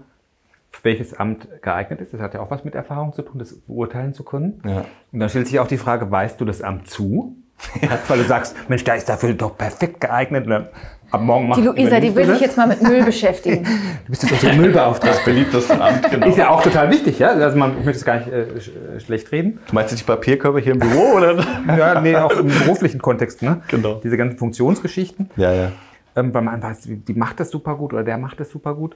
[0.72, 2.14] für welches Amt geeignet ist.
[2.14, 4.62] Das hat ja auch was mit Erfahrung zu tun, das beurteilen zu können.
[4.66, 4.86] Ja.
[5.12, 7.36] Und dann stellt sich auch die Frage, weißt du das Amt zu?
[7.82, 7.90] Ja.
[8.08, 10.48] Weil du sagst, Mensch, der ist dafür doch perfekt geeignet.
[10.48, 10.70] Ne?
[11.12, 11.62] ab morgen machen.
[11.62, 13.64] Die Luisa, die will sich jetzt mal mit Müll beschäftigen.
[14.06, 15.24] du bist jetzt unsere Müllbeauftragte.
[15.26, 16.28] beliebteste Amt, genau.
[16.28, 17.30] Ist ja auch total wichtig, ja.
[17.30, 19.60] Also man, ich möchte es gar nicht äh, sch äh, schlecht reden.
[19.68, 21.44] Du meinst die Papierkörper hier im Büro, oder?
[21.68, 23.62] ja, nee, auch im beruflichen Kontext, ne?
[23.68, 23.96] Genau.
[24.04, 25.30] Diese ganzen Funktionsgeschichten.
[25.38, 25.72] Ja, ja.
[26.16, 28.96] Ähm, weil man weiß, die macht das super gut oder der macht das super gut.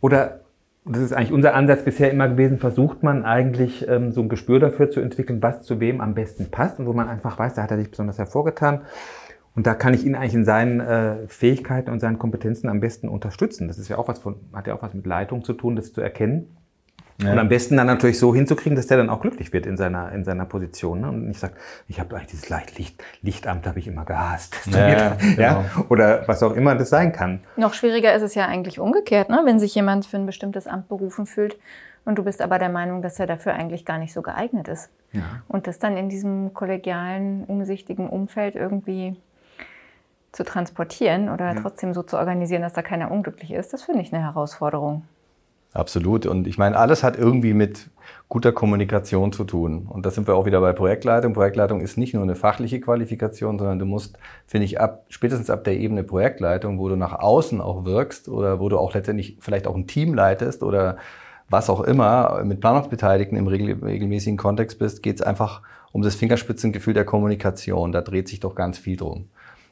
[0.00, 0.40] Oder
[0.84, 4.60] das ist eigentlich unser Ansatz bisher immer gewesen, versucht man eigentlich ähm, so ein Gespür
[4.60, 7.62] dafür zu entwickeln, was zu wem am besten passt und wo man einfach weiß, da
[7.62, 8.82] hat er sich besonders hervorgetan.
[9.54, 13.08] Und da kann ich ihn eigentlich in seinen äh, Fähigkeiten und seinen Kompetenzen am besten
[13.08, 13.68] unterstützen.
[13.68, 15.92] Das ist ja auch was von, hat ja auch was mit Leitung zu tun, das
[15.92, 16.56] zu erkennen.
[17.22, 17.32] Ja.
[17.32, 20.12] Und am besten dann natürlich so hinzukriegen, dass der dann auch glücklich wird in seiner,
[20.12, 21.00] in seiner Position.
[21.00, 21.08] Ne?
[21.08, 21.56] Und nicht sagt,
[21.88, 24.56] ich habe eigentlich dieses Licht, Lichtamt habe ich immer gehasst.
[24.66, 25.64] Ja, ja, genau.
[25.88, 27.40] Oder was auch immer das sein kann.
[27.56, 29.40] Noch schwieriger ist es ja eigentlich umgekehrt, ne?
[29.44, 31.58] wenn sich jemand für ein bestimmtes Amt berufen fühlt
[32.04, 34.90] und du bist aber der Meinung, dass er dafür eigentlich gar nicht so geeignet ist.
[35.12, 35.22] Ja.
[35.48, 39.16] Und das dann in diesem kollegialen, umsichtigen Umfeld irgendwie
[40.32, 41.60] zu transportieren oder ja.
[41.60, 45.04] trotzdem so zu organisieren, dass da keiner unglücklich ist, das finde ich eine Herausforderung.
[45.72, 46.26] Absolut.
[46.26, 47.90] Und ich meine, alles hat irgendwie mit
[48.28, 49.86] guter Kommunikation zu tun.
[49.88, 51.32] Und da sind wir auch wieder bei Projektleitung.
[51.32, 55.64] Projektleitung ist nicht nur eine fachliche Qualifikation, sondern du musst, finde ich, ab, spätestens ab
[55.64, 59.66] der Ebene Projektleitung, wo du nach außen auch wirkst oder wo du auch letztendlich vielleicht
[59.66, 60.96] auch ein Team leitest oder
[61.48, 66.94] was auch immer, mit Planungsbeteiligten im regelmäßigen Kontext bist, geht es einfach um das Fingerspitzengefühl
[66.94, 67.90] der Kommunikation.
[67.90, 69.28] Da dreht sich doch ganz viel drum.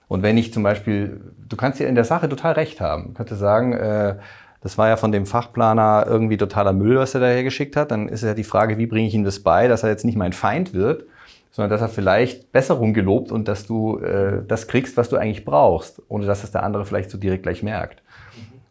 [0.09, 3.09] Und wenn ich zum Beispiel, du kannst ja in der Sache total recht haben.
[3.09, 4.17] Du könntest sagen, äh,
[4.61, 7.91] das war ja von dem Fachplaner irgendwie totaler Müll, was er daher geschickt hat.
[7.91, 10.17] Dann ist ja die Frage, wie bringe ich ihm das bei, dass er jetzt nicht
[10.17, 11.05] mein Feind wird,
[11.51, 15.45] sondern dass er vielleicht Besserung gelobt und dass du äh, das kriegst, was du eigentlich
[15.45, 18.03] brauchst, ohne dass es der andere vielleicht so direkt gleich merkt.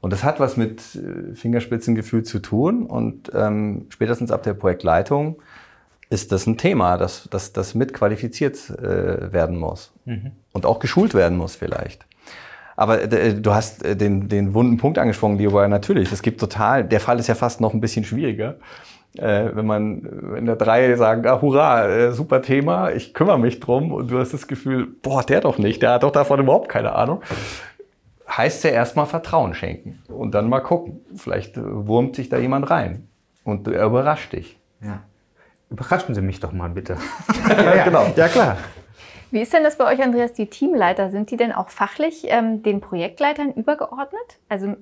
[0.02, 2.86] Und das hat was mit äh, Fingerspitzengefühl zu tun.
[2.86, 5.38] Und ähm, spätestens ab der Projektleitung
[6.10, 10.32] ist das ein Thema, dass das, das mitqualifiziert äh, werden muss mhm.
[10.54, 12.07] und auch geschult werden muss vielleicht.
[12.78, 16.12] Aber äh, du hast äh, den, den wunden Punkt angesprochen, Leo, natürlich.
[16.14, 18.56] Es gibt total, der Fall ist ja fast noch ein bisschen schwieriger.
[19.18, 23.60] Äh, wenn man in der drei sagen, ah, hurra, äh, super Thema, ich kümmere mich
[23.60, 26.70] drum und du hast das Gefühl, boah, der doch nicht, der hat doch davon überhaupt
[26.70, 27.22] keine Ahnung
[28.30, 31.02] heißt ja erstmal Vertrauen schenken und dann mal gucken.
[31.16, 33.08] Vielleicht äh, wurmt sich da jemand rein
[33.44, 34.60] und er überrascht dich.
[34.82, 35.02] Ja.
[35.70, 36.98] Überraschen Sie mich doch mal bitte.
[37.50, 38.06] ja, ja, genau.
[38.16, 38.58] Ja, klar.
[39.30, 40.34] Wie ist denn das bei euch, Andreas?
[40.34, 44.40] Die Teamleiter, sind die denn auch fachlich ähm, den Projektleitern übergeordnet?
[44.48, 44.76] Also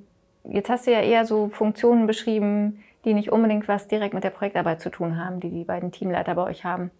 [0.44, 4.30] jetzt hast du ja eher so Funktionen beschrieben, die nicht unbedingt was direkt mit der
[4.30, 6.92] Projektarbeit zu tun haben, die die beiden Teamleiter bei euch haben.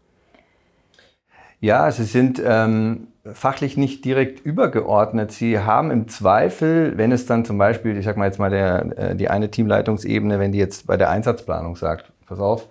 [1.60, 5.32] Ja, sie sind ähm, fachlich nicht direkt übergeordnet.
[5.32, 8.98] Sie haben im Zweifel, wenn es dann zum Beispiel, ich sag mal jetzt mal der,
[8.98, 12.68] äh, die eine Teamleitungsebene, wenn die jetzt bei der Einsatzplanung sagt, pass auf,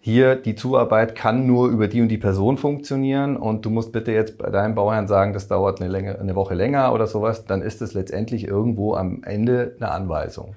[0.00, 4.12] hier die Zuarbeit kann nur über die und die Person funktionieren und du musst bitte
[4.12, 7.62] jetzt bei deinem Bauherrn sagen, das dauert eine, Länge, eine Woche länger oder sowas, dann
[7.62, 10.54] ist es letztendlich irgendwo am Ende eine Anweisung.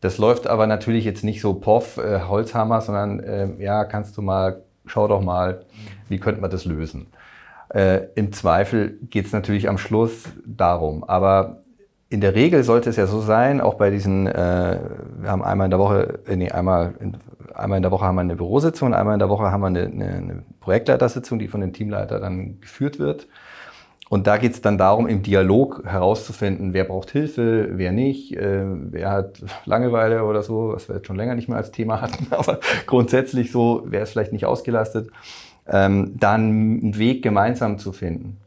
[0.00, 4.22] Das läuft aber natürlich jetzt nicht so poff, äh, Holzhammer, sondern äh, ja, kannst du
[4.22, 5.64] mal, schau doch mal,
[6.08, 7.06] wie könnte man das lösen.
[7.70, 11.04] Äh, Im Zweifel geht es natürlich am Schluss darum.
[11.04, 11.62] Aber
[12.14, 14.78] in der Regel sollte es ja so sein, auch bei diesen, äh,
[15.18, 17.16] wir haben einmal in der Woche, äh, nee, einmal in,
[17.52, 19.66] einmal in der Woche haben wir eine Bürositzung und einmal in der Woche haben wir
[19.66, 23.26] eine, eine, eine Projektleitersitzung, die von dem Teamleiter dann geführt wird.
[24.10, 28.62] Und da geht es dann darum, im Dialog herauszufinden, wer braucht Hilfe, wer nicht, äh,
[28.64, 32.28] wer hat Langeweile oder so, was wir jetzt schon länger nicht mehr als Thema hatten,
[32.30, 35.10] aber grundsätzlich so, wer ist vielleicht nicht ausgelastet
[35.66, 38.38] ähm, dann einen Weg gemeinsam zu finden.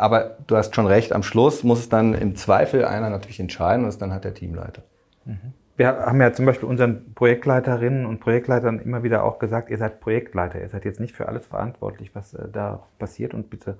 [0.00, 3.84] Aber du hast schon recht, am Schluss muss es dann im Zweifel einer natürlich entscheiden
[3.84, 4.80] und es dann hat der Teamleiter.
[5.26, 5.52] Mhm.
[5.76, 10.00] Wir haben ja zum Beispiel unseren Projektleiterinnen und Projektleitern immer wieder auch gesagt, ihr seid
[10.00, 13.76] Projektleiter, ihr seid jetzt nicht für alles verantwortlich, was äh, da passiert und bitte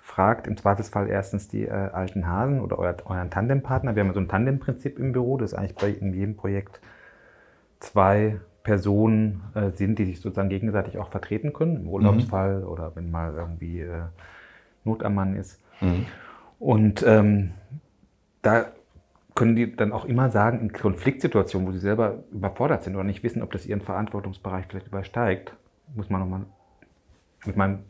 [0.00, 3.94] fragt im Zweifelsfall erstens die äh, alten Hasen oder euer, euren Tandempartner.
[3.94, 6.80] Wir haben so ein Tandemprinzip im Büro, das eigentlich bei in jedem Projekt
[7.78, 12.66] zwei Personen äh, sind, die sich sozusagen gegenseitig auch vertreten können, im Urlaubsfall mhm.
[12.66, 14.06] oder wenn mal irgendwie äh,
[14.86, 15.60] Not am Mann ist.
[15.80, 16.06] Mhm.
[16.58, 17.50] Und ähm,
[18.42, 18.66] da
[19.34, 23.22] können die dann auch immer sagen, in Konfliktsituationen, wo sie selber überfordert sind oder nicht
[23.22, 25.52] wissen, ob das ihren Verantwortungsbereich vielleicht übersteigt,
[25.94, 26.40] muss man nochmal
[27.44, 27.80] mit meinem,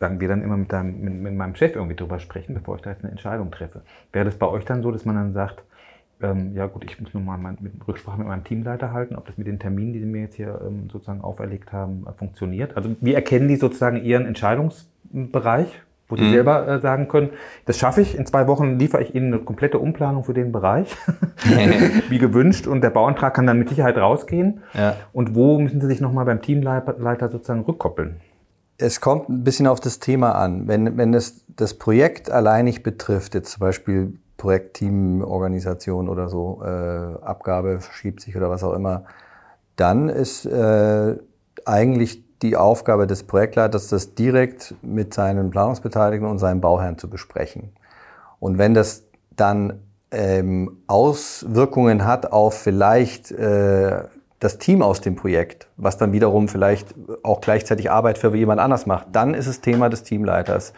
[0.00, 2.82] sagen wir dann immer mit, deinem, mit, mit meinem Chef irgendwie drüber sprechen, bevor ich
[2.82, 3.82] da jetzt eine Entscheidung treffe.
[4.12, 5.62] Wäre das bei euch dann so, dass man dann sagt,
[6.22, 9.38] ähm, ja gut, ich muss nur mal mit Rücksprache mit meinem Teamleiter halten, ob das
[9.38, 12.76] mit den Terminen, die sie mir jetzt hier ähm, sozusagen auferlegt haben, äh, funktioniert.
[12.76, 16.32] Also wie erkennen die sozusagen ihren Entscheidungsbereich, wo sie mhm.
[16.32, 17.30] selber äh, sagen können,
[17.66, 20.94] das schaffe ich, in zwei Wochen liefere ich Ihnen eine komplette Umplanung für den Bereich,
[22.08, 24.62] wie gewünscht, und der Bauantrag kann dann mit Sicherheit rausgehen.
[24.74, 24.96] Ja.
[25.12, 28.20] Und wo müssen Sie sich nochmal beim Teamleiter sozusagen rückkoppeln?
[28.78, 30.66] Es kommt ein bisschen auf das Thema an.
[30.66, 37.80] Wenn, wenn es das Projekt alleinig betrifft, jetzt zum Beispiel Projektteamorganisation oder so, äh, Abgabe
[37.80, 39.04] verschiebt sich oder was auch immer,
[39.76, 41.16] dann ist äh,
[41.66, 47.72] eigentlich die Aufgabe des Projektleiters, das direkt mit seinen Planungsbeteiligten und seinem Bauherrn zu besprechen.
[48.38, 49.04] Und wenn das
[49.36, 54.04] dann ähm, Auswirkungen hat auf vielleicht äh,
[54.40, 58.86] das Team aus dem Projekt, was dann wiederum vielleicht auch gleichzeitig Arbeit für jemand anders
[58.86, 60.72] macht, dann ist es Thema des Teamleiters.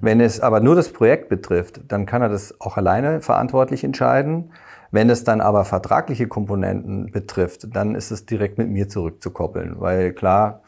[0.00, 4.52] Wenn es aber nur das Projekt betrifft, dann kann er das auch alleine verantwortlich entscheiden.
[4.90, 10.12] Wenn es dann aber vertragliche Komponenten betrifft, dann ist es direkt mit mir zurückzukoppeln, weil
[10.12, 10.62] klar,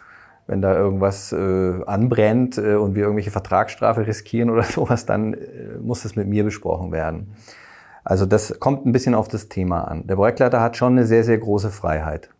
[0.51, 5.39] wenn da irgendwas äh, anbrennt äh, und wir irgendwelche Vertragsstrafe riskieren oder sowas, dann äh,
[5.81, 7.33] muss es mit mir besprochen werden.
[8.03, 10.09] Also das kommt ein bisschen auf das Thema an.
[10.09, 12.31] Der Projektleiter hat schon eine sehr, sehr große Freiheit.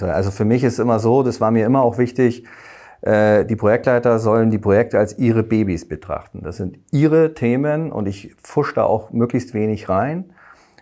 [0.00, 2.44] Also für mich ist immer so, das war mir immer auch wichtig,
[3.02, 6.40] äh, die Projektleiter sollen die Projekte als ihre Babys betrachten.
[6.42, 10.32] Das sind ihre Themen und ich fusch da auch möglichst wenig rein.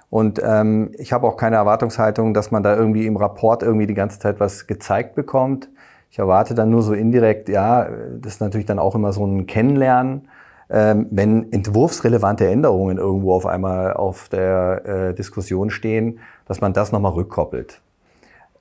[0.09, 3.93] Und ähm, ich habe auch keine Erwartungshaltung, dass man da irgendwie im Rapport irgendwie die
[3.93, 5.69] ganze Zeit was gezeigt bekommt.
[6.11, 7.89] Ich erwarte dann nur so indirekt, ja,
[8.21, 10.29] das ist natürlich dann auch immer so ein Kennenlernen,
[10.71, 16.93] ähm, wenn entwurfsrelevante Änderungen irgendwo auf einmal auf der äh, Diskussion stehen, dass man das
[16.93, 17.81] nochmal rückkoppelt.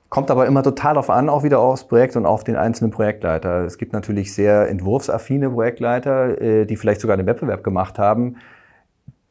[0.08, 3.64] Kommt aber immer total darauf an, auch wieder aufs Projekt und auf den einzelnen Projektleiter.
[3.64, 8.36] Es gibt natürlich sehr entwurfsaffine Projektleiter, äh, die vielleicht sogar den Wettbewerb gemacht haben.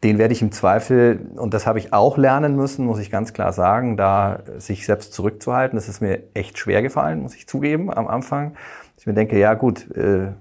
[0.04, 3.34] Den werde ich im Zweifel, und das habe ich auch lernen müssen, muss ich ganz
[3.34, 5.76] klar sagen, da sich selbst zurückzuhalten.
[5.76, 8.56] Das ist mir echt schwer gefallen, muss ich zugeben, am Anfang.
[9.00, 10.34] Ich mir denke, ja gut, äh,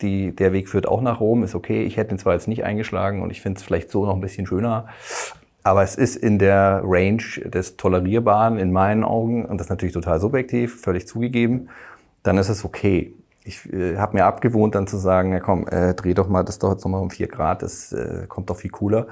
[0.00, 1.82] die, der Weg führt auch nach Rom, ist okay.
[1.82, 4.20] Ich hätte ihn zwar jetzt nicht eingeschlagen und ich finde es vielleicht so noch ein
[4.20, 4.86] bisschen schöner,
[5.64, 9.94] aber es ist in der Range des Tolerierbaren in meinen Augen, und das ist natürlich
[9.94, 11.68] total subjektiv, völlig zugegeben,
[12.22, 13.14] dann ist es okay.
[13.44, 16.58] Ich äh, habe mir abgewohnt, dann zu sagen, ja komm, äh, dreh doch mal das
[16.58, 19.06] doch jetzt nochmal um vier Grad, das äh, kommt doch viel cooler.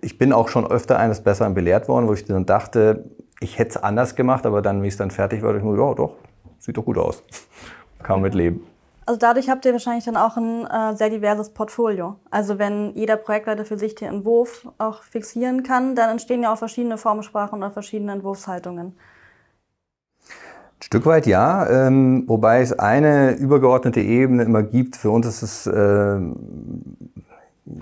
[0.00, 3.04] Ich bin auch schon öfter eines Besseren belehrt worden, wo ich dann dachte,
[3.40, 5.94] ich hätte es anders gemacht, aber dann, wie es dann fertig war, ich mir, ja
[5.94, 6.14] doch,
[6.58, 7.22] sieht doch gut aus.
[8.02, 8.64] Kann mit leben.
[9.06, 12.16] Also dadurch habt ihr wahrscheinlich dann auch ein äh, sehr diverses Portfolio.
[12.30, 16.58] Also wenn jeder Projektleiter für sich den Entwurf auch fixieren kann, dann entstehen ja auch
[16.58, 18.94] verschiedene Formensprachen oder verschiedene Entwurfshaltungen.
[20.80, 24.96] Stück weit ja, ähm, wobei es eine übergeordnete Ebene immer gibt.
[24.96, 26.18] Für uns ist es, äh,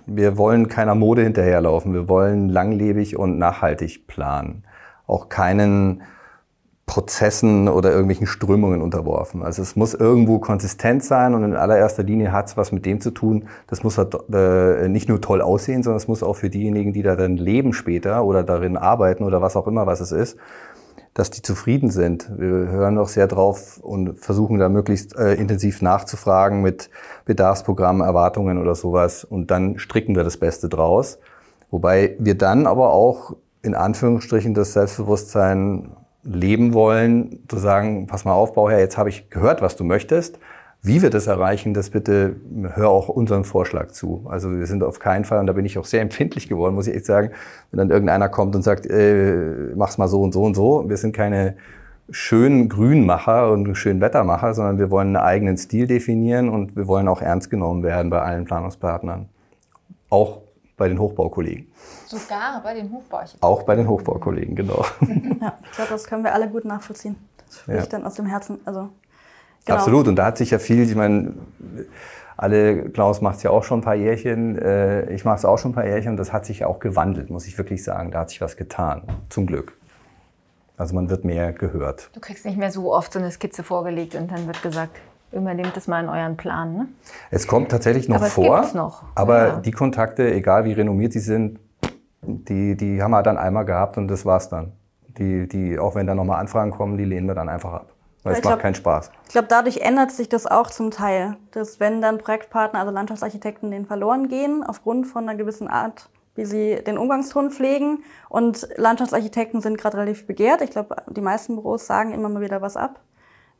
[0.07, 1.93] wir wollen keiner Mode hinterherlaufen.
[1.95, 4.65] Wir wollen langlebig und nachhaltig planen.
[5.07, 6.03] Auch keinen
[6.87, 9.43] Prozessen oder irgendwelchen Strömungen unterworfen.
[9.43, 13.01] Also es muss irgendwo konsistent sein und in allererster Linie hat es was mit dem
[13.01, 16.51] zu tun, das muss halt, äh, nicht nur toll aussehen, sondern es muss auch für
[16.51, 20.13] diejenigen, die da dann leben später oder darin arbeiten oder was auch immer, was es
[20.13, 20.37] ist,
[21.14, 22.31] dass die zufrieden sind.
[22.38, 26.88] Wir hören auch sehr drauf und versuchen da möglichst äh, intensiv nachzufragen mit
[27.27, 31.18] Bedarfsprogrammen, Erwartungen oder sowas und dann stricken wir das Beste draus.
[31.70, 35.92] Wobei wir dann aber auch in Anführungsstrichen das Selbstbewusstsein
[36.25, 40.38] leben wollen, zu sagen, pass mal auf, Bauherr, jetzt habe ich gehört, was du möchtest.
[40.85, 42.37] Wie wir das erreichen, das bitte
[42.75, 44.27] hör auch unseren Vorschlag zu.
[44.29, 46.88] Also wir sind auf keinen Fall, und da bin ich auch sehr empfindlich geworden, muss
[46.88, 47.31] ich echt sagen,
[47.71, 50.88] wenn dann irgendeiner kommt und sagt, äh, mach's mal so und so und so.
[50.88, 51.57] Wir sind keine
[52.11, 57.07] schönen Grünmacher und schönen Wettermacher, sondern wir wollen einen eigenen Stil definieren und wir wollen
[57.07, 59.29] auch ernst genommen werden bei allen Planungspartnern.
[60.11, 60.40] Auch
[60.77, 61.68] bei den Hochbaukollegen.
[62.07, 63.49] Sogar bei den Hochbauarchitekten.
[63.49, 64.85] Auch bei den Hochbaukollegen, genau.
[65.40, 67.14] Ja, ich glaube, das können wir alle gut nachvollziehen.
[67.47, 68.59] Das fühle ich dann aus dem Herzen.
[68.64, 68.88] Also,
[69.64, 69.79] genau.
[69.79, 70.09] Absolut.
[70.09, 71.35] Und da hat sich ja viel, ich meine,
[72.37, 75.59] alle, Klaus macht es ja auch schon ein paar Jährchen, äh, ich mache es auch
[75.59, 78.11] schon ein paar Jährchen und das hat sich ja auch gewandelt, muss ich wirklich sagen.
[78.11, 79.77] Da hat sich was getan, zum Glück.
[80.77, 82.11] Also man wird mehr gehört.
[82.14, 84.98] Du kriegst nicht mehr so oft so eine Skizze vorgelegt und dann wird gesagt,
[85.33, 86.75] Übernehmt das mal in euren Plan.
[86.75, 86.88] Ne?
[87.31, 88.61] Es kommt tatsächlich noch aber vor.
[88.61, 89.03] Es noch.
[89.14, 89.57] Aber ja.
[89.57, 91.59] die Kontakte, egal wie renommiert sie sind,
[92.20, 94.72] die, die haben wir dann einmal gehabt und das war's dann.
[95.18, 97.92] Die, die, auch wenn da nochmal Anfragen kommen, die lehnen wir dann einfach ab.
[98.23, 99.11] Weil ich es macht glaub, keinen Spaß.
[99.25, 101.37] Ich glaube, dadurch ändert sich das auch zum Teil.
[101.51, 106.45] Dass wenn dann Projektpartner, also Landschaftsarchitekten, den verloren gehen, aufgrund von einer gewissen Art, wie
[106.45, 108.05] sie den Umgangston pflegen.
[108.29, 110.63] Und Landschaftsarchitekten sind gerade relativ begehrt.
[110.63, 113.01] Ich glaube, die meisten Büros sagen immer mal wieder was ab.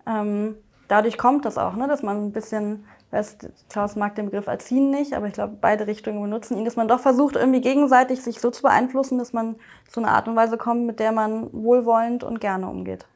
[0.07, 0.57] Ähm,
[0.89, 4.91] dadurch kommt das auch, ne, dass man ein bisschen, weiß, Klaus mag den Begriff erziehen
[4.91, 8.41] nicht, aber ich glaube, beide Richtungen benutzen ihn, dass man doch versucht, irgendwie gegenseitig sich
[8.41, 9.57] so zu beeinflussen, dass man
[9.89, 13.07] zu einer Art und Weise kommt, mit der man wohlwollend und gerne umgeht.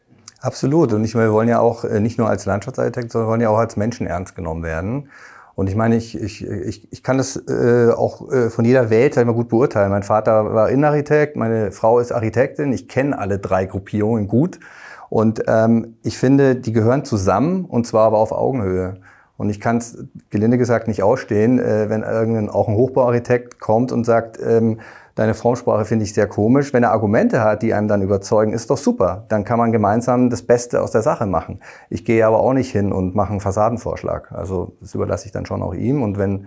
[0.46, 0.92] Absolut.
[0.92, 3.40] Und ich meine, wir wollen ja auch äh, nicht nur als Landschaftsarchitekt, sondern wir wollen
[3.40, 5.08] ja auch als Menschen ernst genommen werden.
[5.56, 9.14] Und ich meine, ich, ich, ich, ich kann das äh, auch äh, von jeder Welt
[9.14, 9.90] sag ich gut beurteilen.
[9.90, 12.72] Mein Vater war Innenarchitekt, meine Frau ist Architektin.
[12.72, 14.60] Ich kenne alle drei Gruppierungen gut.
[15.08, 19.00] Und ähm, ich finde, die gehören zusammen und zwar aber auf Augenhöhe.
[19.36, 23.92] Und ich kann es gelinde gesagt nicht ausstehen, äh, wenn irgendein auch ein Hochbauarchitekt kommt
[23.92, 24.80] und sagt, ähm,
[25.14, 26.72] deine Formsprache finde ich sehr komisch.
[26.72, 29.24] Wenn er Argumente hat, die einem dann überzeugen, ist doch super.
[29.28, 31.60] Dann kann man gemeinsam das Beste aus der Sache machen.
[31.90, 34.32] Ich gehe aber auch nicht hin und mache einen Fassadenvorschlag.
[34.32, 36.02] Also das überlasse ich dann schon auch ihm.
[36.02, 36.46] Und wenn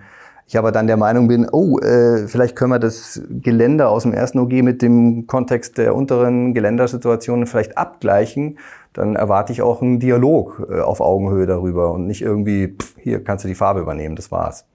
[0.49, 4.13] ich aber dann der Meinung bin, oh, äh, vielleicht können wir das Geländer aus dem
[4.13, 8.57] ersten OG mit dem Kontext der unteren Geländersituationen vielleicht abgleichen,
[8.93, 13.23] dann erwarte ich auch einen Dialog äh, auf Augenhöhe darüber und nicht irgendwie, pff, hier
[13.23, 14.65] kannst du die Farbe übernehmen, das war's.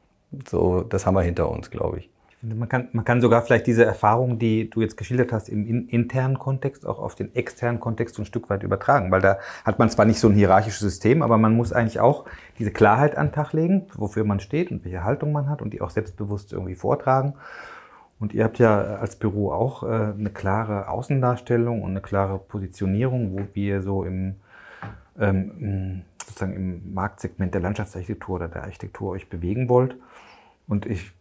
[0.48, 2.10] So, das haben wir hinter uns, glaube ich.
[2.42, 5.88] Man kann, man kann sogar vielleicht diese Erfahrung, die du jetzt geschildert hast, im in,
[5.88, 9.78] internen Kontext auch auf den externen Kontext so ein Stück weit übertragen, weil da hat
[9.78, 12.26] man zwar nicht so ein hierarchisches System, aber man muss eigentlich auch
[12.58, 15.72] diese Klarheit an den Tag legen, wofür man steht und welche Haltung man hat und
[15.72, 17.34] die auch selbstbewusst irgendwie vortragen.
[18.18, 23.32] Und ihr habt ja als Büro auch äh, eine klare Außendarstellung und eine klare Positionierung,
[23.32, 24.36] wo wir so im,
[25.18, 29.96] ähm, sozusagen im Marktsegment der Landschaftsarchitektur oder der Architektur euch bewegen wollt.
[30.66, 31.12] Und ich,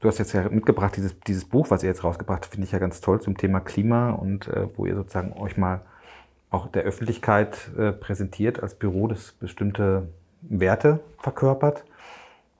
[0.00, 2.72] du hast jetzt ja mitgebracht, dieses, dieses Buch, was ihr jetzt rausgebracht habt, finde ich
[2.72, 5.80] ja ganz toll zum Thema Klima und äh, wo ihr sozusagen euch mal
[6.50, 10.08] auch der Öffentlichkeit äh, präsentiert als Büro, das bestimmte
[10.42, 11.84] Werte verkörpert.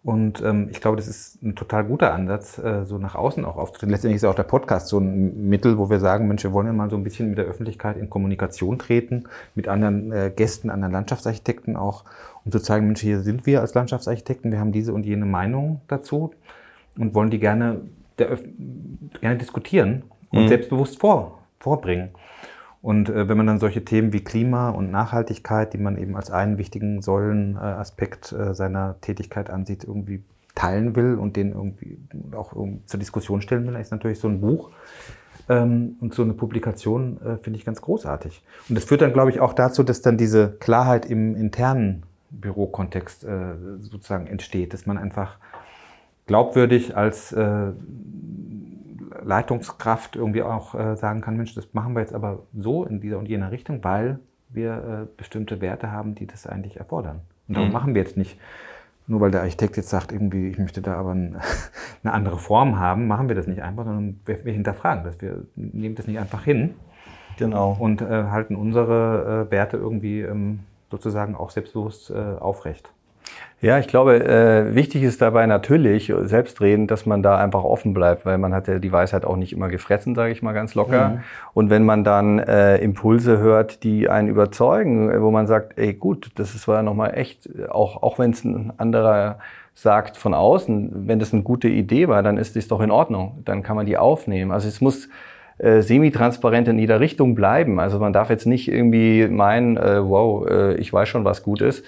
[0.04, 3.56] Und ähm, ich glaube, das ist ein total guter Ansatz, äh, so nach außen auch
[3.56, 3.90] aufzutreten.
[3.90, 6.74] Letztendlich ist auch der Podcast so ein Mittel, wo wir sagen, Mensch, wir wollen ja
[6.74, 9.24] mal so ein bisschen mit der Öffentlichkeit in Kommunikation treten,
[9.54, 12.04] mit anderen äh, Gästen, anderen Landschaftsarchitekten auch,
[12.44, 15.80] um zu zeigen, Mensch, hier sind wir als Landschaftsarchitekten, wir haben diese und jene Meinung
[15.88, 16.34] dazu
[16.98, 17.80] und wollen die gerne,
[18.18, 20.48] gerne diskutieren und mhm.
[20.48, 22.10] selbstbewusst vor, vorbringen.
[22.84, 26.30] Und äh, wenn man dann solche Themen wie Klima und Nachhaltigkeit, die man eben als
[26.30, 30.22] einen wichtigen Säulenaspekt äh, seiner Tätigkeit ansieht, irgendwie
[30.54, 31.96] teilen will und den irgendwie
[32.36, 32.52] auch
[32.84, 34.70] zur Diskussion stellen will, ist natürlich so ein Buch
[35.48, 38.42] ähm, und so eine Publikation äh, finde ich ganz großartig.
[38.68, 43.24] Und das führt dann, glaube ich, auch dazu, dass dann diese Klarheit im internen Bürokontext
[43.24, 45.38] äh, sozusagen entsteht, dass man einfach
[46.26, 47.72] glaubwürdig als äh,
[49.22, 53.18] Leitungskraft irgendwie auch äh, sagen kann, Mensch, das machen wir jetzt aber so in dieser
[53.18, 57.20] und jener Richtung, weil wir äh, bestimmte Werte haben, die das eigentlich erfordern.
[57.48, 57.72] Und darum mhm.
[57.72, 58.38] machen wir jetzt nicht,
[59.06, 61.36] nur weil der Architekt jetzt sagt, irgendwie, ich möchte da aber ein,
[62.02, 65.20] eine andere Form haben, machen wir das nicht einfach, sondern wir, wir hinterfragen das.
[65.20, 66.74] Wir nehmen das nicht einfach hin.
[67.36, 67.76] Genau.
[67.78, 70.60] Und äh, halten unsere äh, Werte irgendwie ähm,
[70.90, 72.90] sozusagen auch selbstbewusst äh, aufrecht.
[73.64, 78.26] Ja, ich glaube, äh, wichtig ist dabei natürlich selbstredend, dass man da einfach offen bleibt,
[78.26, 81.08] weil man hat ja die Weisheit auch nicht immer gefressen, sage ich mal ganz locker.
[81.08, 81.20] Mhm.
[81.54, 86.32] Und wenn man dann äh, Impulse hört, die einen überzeugen, wo man sagt, ey gut,
[86.34, 89.38] das ist war nochmal echt, auch, auch wenn es ein anderer
[89.72, 93.42] sagt von außen, wenn das eine gute Idee war, dann ist das doch in Ordnung.
[93.46, 94.52] Dann kann man die aufnehmen.
[94.52, 95.08] Also es muss
[95.56, 97.80] äh, semi-transparent in jeder Richtung bleiben.
[97.80, 101.62] Also man darf jetzt nicht irgendwie meinen, äh, wow, äh, ich weiß schon, was gut
[101.62, 101.84] ist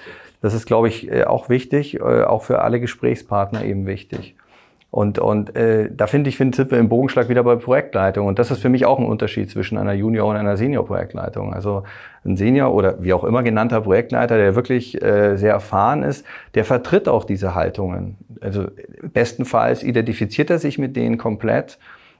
[0.46, 4.36] das ist, glaube ich, äh, auch wichtig, äh, auch für alle Gesprächspartner eben wichtig.
[4.92, 8.28] Und, und äh, da finde ich, sind wir im Bogenschlag wieder bei Projektleitung.
[8.28, 11.52] Und das ist für mich auch ein Unterschied zwischen einer Junior- und einer Senior-Projektleitung.
[11.52, 11.82] Also
[12.24, 16.24] ein Senior oder wie auch immer genannter Projektleiter, der wirklich äh, sehr erfahren ist,
[16.54, 18.16] der vertritt auch diese Haltungen.
[18.40, 18.68] Also
[19.02, 21.78] bestenfalls identifiziert er sich mit denen komplett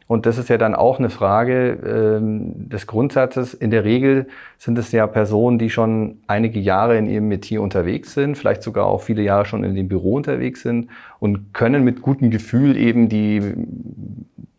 [0.09, 3.55] und das ist ja dann auch eine Frage ähm, des Grundsatzes.
[3.55, 8.15] In der Regel sind es ja Personen, die schon einige Jahre in ihrem Metier unterwegs
[8.15, 12.03] sind, vielleicht sogar auch viele Jahre schon in dem Büro unterwegs sind und können mit
[12.03, 13.55] gutem Gefühl eben die,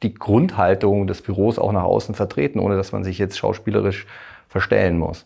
[0.04, 4.06] die Grundhaltung des Büros auch nach außen vertreten, ohne dass man sich jetzt schauspielerisch
[4.50, 5.26] verstellen muss.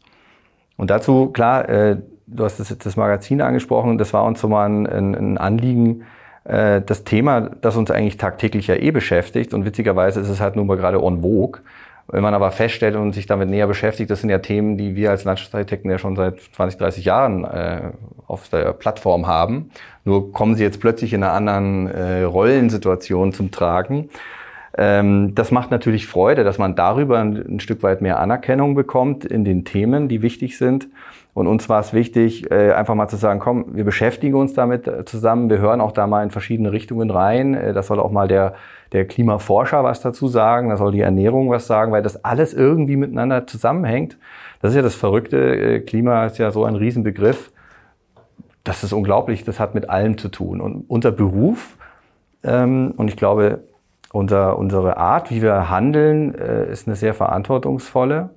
[0.78, 1.98] Und dazu, klar, äh,
[2.28, 6.04] du hast das, das Magazin angesprochen, das war uns so mal ein, ein Anliegen,
[6.44, 10.56] äh, das Thema, das uns eigentlich tagtäglich ja eh beschäftigt und witzigerweise ist es halt
[10.56, 11.62] nun mal gerade en vogue.
[12.08, 15.12] Wenn man aber feststellt und sich damit näher beschäftigt, das sind ja Themen, die wir
[15.12, 17.92] als Landschaftsarchitekten ja schon seit 20, 30 Jahren äh,
[18.28, 19.72] auf der Plattform haben.
[20.04, 24.10] Nur kommen sie jetzt plötzlich in einer anderen äh, Rollensituation zum Tragen.
[24.78, 29.24] Ähm, das macht natürlich Freude, dass man darüber ein, ein Stück weit mehr Anerkennung bekommt
[29.24, 30.88] in den Themen, die wichtig sind.
[31.34, 34.88] Und uns war es wichtig, äh, einfach mal zu sagen, komm, wir beschäftigen uns damit
[34.88, 37.54] äh, zusammen, wir hören auch da mal in verschiedene Richtungen rein.
[37.54, 38.56] Äh, das soll auch mal der,
[38.92, 42.98] der Klimaforscher was dazu sagen, da soll die Ernährung was sagen, weil das alles irgendwie
[42.98, 44.18] miteinander zusammenhängt.
[44.62, 45.82] Das ist ja das Verrückte.
[45.82, 47.52] Klima ist ja so ein Riesenbegriff.
[48.66, 50.60] Das ist unglaublich, das hat mit allem zu tun.
[50.60, 51.78] Und unser Beruf,
[52.44, 53.64] ähm, und ich glaube,
[54.12, 58.32] unser, unsere Art, wie wir handeln, ist eine sehr verantwortungsvolle.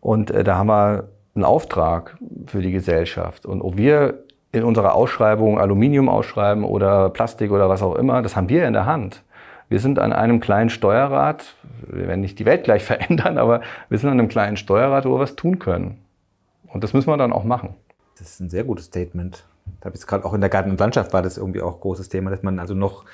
[0.00, 2.16] Und da haben wir einen Auftrag
[2.46, 3.46] für die Gesellschaft.
[3.46, 8.36] Und ob wir in unserer Ausschreibung Aluminium ausschreiben oder Plastik oder was auch immer, das
[8.36, 9.22] haben wir in der Hand.
[9.68, 11.54] Wir sind an einem kleinen Steuerrad,
[11.86, 15.14] wir werden nicht die Welt gleich verändern, aber wir sind an einem kleinen Steuerrad, wo
[15.14, 15.98] wir was tun können.
[16.68, 17.74] Und das müssen wir dann auch machen.
[18.18, 19.44] Das ist ein sehr gutes Statement.
[19.80, 21.80] Da habe ich gerade auch in der Garten- und Landschaft war das irgendwie auch ein
[21.80, 23.04] großes Thema, dass man also noch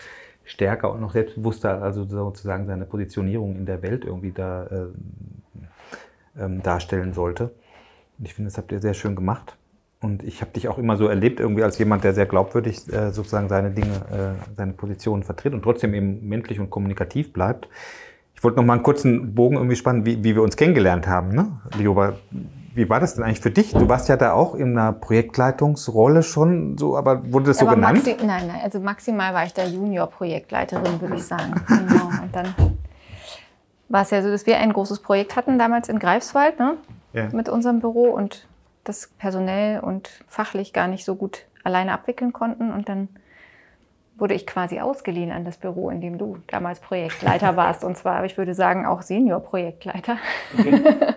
[0.44, 6.62] stärker und noch selbstbewusster, also sozusagen seine Positionierung in der Welt irgendwie da äh, ähm,
[6.62, 7.50] darstellen sollte.
[8.18, 9.56] Und ich finde, das habt ihr sehr schön gemacht.
[10.00, 13.10] Und ich habe dich auch immer so erlebt, irgendwie als jemand, der sehr glaubwürdig äh,
[13.10, 17.68] sozusagen seine Dinge, äh, seine Positionen vertritt und trotzdem eben menschlich und kommunikativ bleibt.
[18.34, 21.34] Ich wollte noch mal einen kurzen Bogen irgendwie spannen, wie, wie wir uns kennengelernt haben,
[21.34, 21.60] ne?
[21.76, 22.12] Lioba,
[22.78, 23.72] wie war das denn eigentlich für dich?
[23.72, 27.74] Du warst ja da auch in einer Projektleitungsrolle schon, so, aber wurde das aber so
[27.74, 28.06] genannt?
[28.06, 31.54] Maxi nein, nein, also maximal war ich da Junior-Projektleiterin, würde ich sagen.
[31.66, 32.06] Genau.
[32.22, 32.54] Und dann
[33.88, 36.76] war es ja so, dass wir ein großes Projekt hatten damals in Greifswald, ne?
[37.18, 37.28] Ja.
[37.32, 38.46] mit unserem Büro und
[38.84, 42.72] das personell und fachlich gar nicht so gut alleine abwickeln konnten.
[42.72, 43.08] Und dann
[44.18, 47.84] wurde ich quasi ausgeliehen an das Büro, in dem du damals Projektleiter warst.
[47.84, 50.18] Und zwar, ich würde sagen, auch Senior-Projektleiter.
[50.58, 50.82] Okay.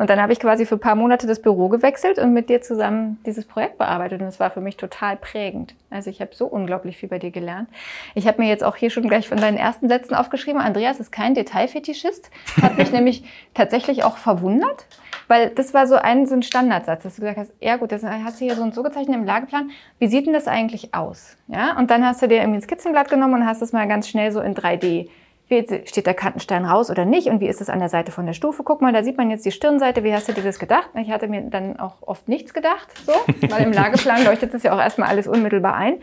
[0.00, 2.62] Und dann habe ich quasi für ein paar Monate das Büro gewechselt und mit dir
[2.62, 4.22] zusammen dieses Projekt bearbeitet.
[4.22, 5.74] Und es war für mich total prägend.
[5.90, 7.68] Also ich habe so unglaublich viel bei dir gelernt.
[8.14, 10.58] Ich habe mir jetzt auch hier schon gleich von deinen ersten Sätzen aufgeschrieben.
[10.58, 12.30] Andreas ist kein Detailfetischist.
[12.62, 14.86] Hat mich nämlich tatsächlich auch verwundert.
[15.28, 18.02] Weil das war so ein, so ein Standardsatz, dass du gesagt hast, ja gut, das
[18.02, 19.70] hast du hier so und so gezeichnet im Lageplan.
[19.98, 21.36] Wie sieht denn das eigentlich aus?
[21.52, 24.08] Ja, und dann hast du dir irgendwie ein Skizzenblatt genommen und hast es mal ganz
[24.08, 25.08] schnell so in 3D
[25.50, 28.24] wie steht der Kantenstein raus oder nicht und wie ist es an der Seite von
[28.24, 28.62] der Stufe?
[28.62, 30.04] Guck mal, da sieht man jetzt die Stirnseite.
[30.04, 30.90] Wie hast du dir das gedacht?
[30.94, 33.12] Ich hatte mir dann auch oft nichts gedacht, so,
[33.48, 35.98] weil im Lageplan leuchtet das ja auch erstmal alles unmittelbar ein.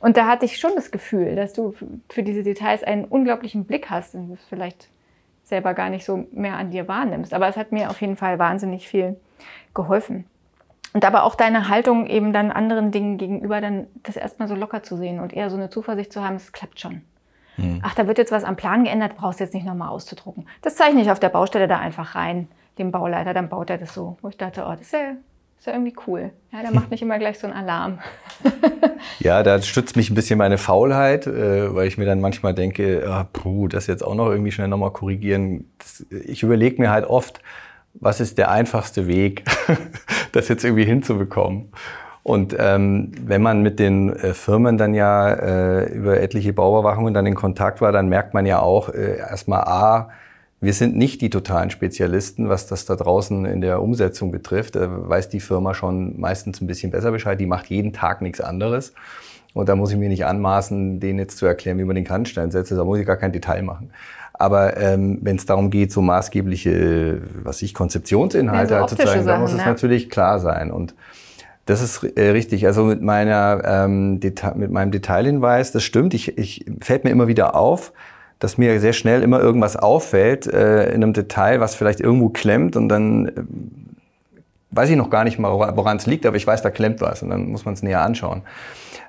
[0.00, 1.74] Und da hatte ich schon das Gefühl, dass du
[2.08, 4.88] für diese Details einen unglaublichen Blick hast und das vielleicht
[5.42, 7.34] selber gar nicht so mehr an dir wahrnimmst.
[7.34, 9.16] Aber es hat mir auf jeden Fall wahnsinnig viel
[9.74, 10.24] geholfen.
[10.98, 14.82] Und aber auch deine Haltung eben dann anderen Dingen gegenüber, dann das erstmal so locker
[14.82, 17.02] zu sehen und eher so eine Zuversicht zu haben, es klappt schon.
[17.56, 17.78] Mhm.
[17.84, 20.48] Ach, da wird jetzt was am Plan geändert, brauchst du jetzt nicht nochmal auszudrucken.
[20.60, 23.94] Das zeichne ich auf der Baustelle da einfach rein, dem Bauleiter, dann baut er das
[23.94, 24.18] so.
[24.22, 25.12] Wo ich dachte, oh, das ist ja,
[25.56, 26.32] ist ja irgendwie cool.
[26.50, 28.00] Ja, der macht nicht immer gleich so einen Alarm.
[29.20, 33.04] ja, da stützt mich ein bisschen meine Faulheit, äh, weil ich mir dann manchmal denke,
[33.08, 35.70] ah, puh, das jetzt auch noch irgendwie schnell nochmal korrigieren.
[35.78, 37.40] Das, ich überlege mir halt oft,
[38.00, 39.44] was ist der einfachste Weg,
[40.32, 41.70] das jetzt irgendwie hinzubekommen.
[42.22, 47.24] Und ähm, wenn man mit den äh, Firmen dann ja äh, über etliche Bauüberwachungen dann
[47.24, 50.10] in Kontakt war, dann merkt man ja auch äh, erstmal A,
[50.60, 54.74] wir sind nicht die totalen Spezialisten, was das da draußen in der Umsetzung betrifft.
[54.74, 57.38] Da weiß die Firma schon meistens ein bisschen besser Bescheid.
[57.38, 58.92] Die macht jeden Tag nichts anderes.
[59.54, 62.50] Und da muss ich mir nicht anmaßen, denen jetzt zu erklären, wie man den Kannstein
[62.50, 62.72] setzt.
[62.72, 63.90] Da muss ich gar kein Detail machen.
[64.38, 68.96] Aber ähm, wenn es darum geht, so maßgebliche, was ich, Konzeptionsinhalte ja, so halt zu
[68.96, 69.66] zeigen, dann muss es ja.
[69.66, 70.70] natürlich klar sein.
[70.70, 70.94] Und
[71.66, 72.64] das ist äh, richtig.
[72.66, 76.14] Also mit meiner ähm, Deta mit meinem Detailhinweis, das stimmt.
[76.14, 77.92] Ich, ich fällt mir immer wieder auf,
[78.38, 82.76] dass mir sehr schnell immer irgendwas auffällt äh, in einem Detail, was vielleicht irgendwo klemmt
[82.76, 83.32] und dann äh,
[84.70, 87.22] weiß ich noch gar nicht mal, woran es liegt, aber ich weiß, da klemmt was
[87.22, 88.42] und dann muss man es näher anschauen.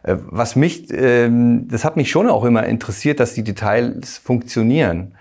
[0.03, 1.29] Äh, was mich, äh,
[1.67, 5.13] das hat mich schon auch immer interessiert, dass die Details funktionieren.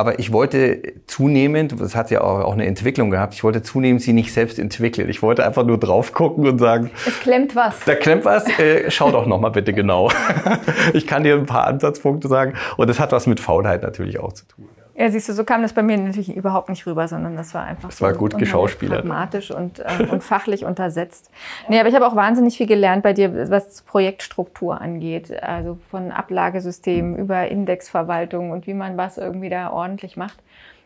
[0.00, 4.14] Aber ich wollte zunehmend, das hat ja auch, eine Entwicklung gehabt, ich wollte zunehmend sie
[4.14, 5.10] nicht selbst entwickeln.
[5.10, 7.80] Ich wollte einfach nur drauf gucken und sagen, es klemmt was.
[7.84, 10.10] Da klemmt was, äh, schau doch noch mal bitte genau.
[10.94, 14.32] ich kann dir ein paar Ansatzpunkte sagen und das hat was mit Faulheit natürlich auch
[14.32, 14.70] zu tun.
[15.00, 17.64] Ja, siehst du, so kam das bei mir natürlich überhaupt nicht rüber, sondern das war
[17.64, 19.00] einfach das so war gut geschauspielert.
[19.00, 21.30] pragmatisch und, äh, und fachlich untersetzt.
[21.70, 25.42] Nee, aber ich habe auch wahnsinnig viel gelernt bei dir, was Projektstruktur angeht.
[25.42, 30.38] Also von Ablagesystemen über Indexverwaltung und wie man was irgendwie da ordentlich macht.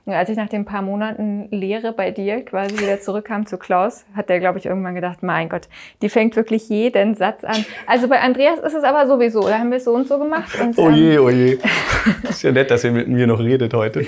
[0.06, 4.04] Und als ich nach den paar Monaten Lehre bei dir quasi wieder zurückkam zu Klaus,
[4.14, 5.62] hat der, glaube ich, irgendwann gedacht, mein Gott,
[6.02, 7.64] die fängt wirklich jeden Satz an.
[7.86, 10.60] Also bei Andreas ist es aber sowieso, da haben wir es so und so gemacht.
[10.60, 11.58] Und, oh je, oh je.
[12.28, 14.04] ist ja nett, dass ihr mit mir noch redet heute.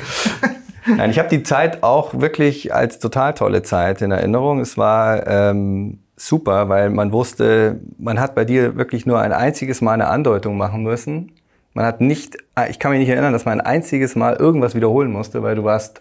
[0.87, 4.61] Nein, ich habe die Zeit auch wirklich als total tolle Zeit in Erinnerung.
[4.61, 9.81] Es war ähm, super, weil man wusste, man hat bei dir wirklich nur ein einziges
[9.81, 11.33] Mal eine Andeutung machen müssen
[11.77, 12.39] man hat nicht,
[12.71, 15.65] ich kann mich nicht erinnern, dass man ein einziges Mal irgendwas wiederholen musste, weil du
[15.65, 16.01] warst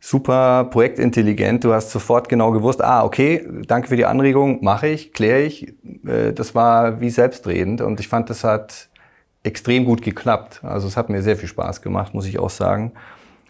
[0.00, 1.62] super projektintelligent.
[1.62, 5.74] Du hast sofort genau gewusst, ah, okay, danke für die Anregung, mache ich, kläre ich.
[6.06, 8.88] Äh, das war wie selbstredend und ich fand, das hat
[9.42, 10.60] extrem gut geklappt.
[10.64, 12.92] Also es hat mir sehr viel Spaß gemacht, muss ich auch sagen.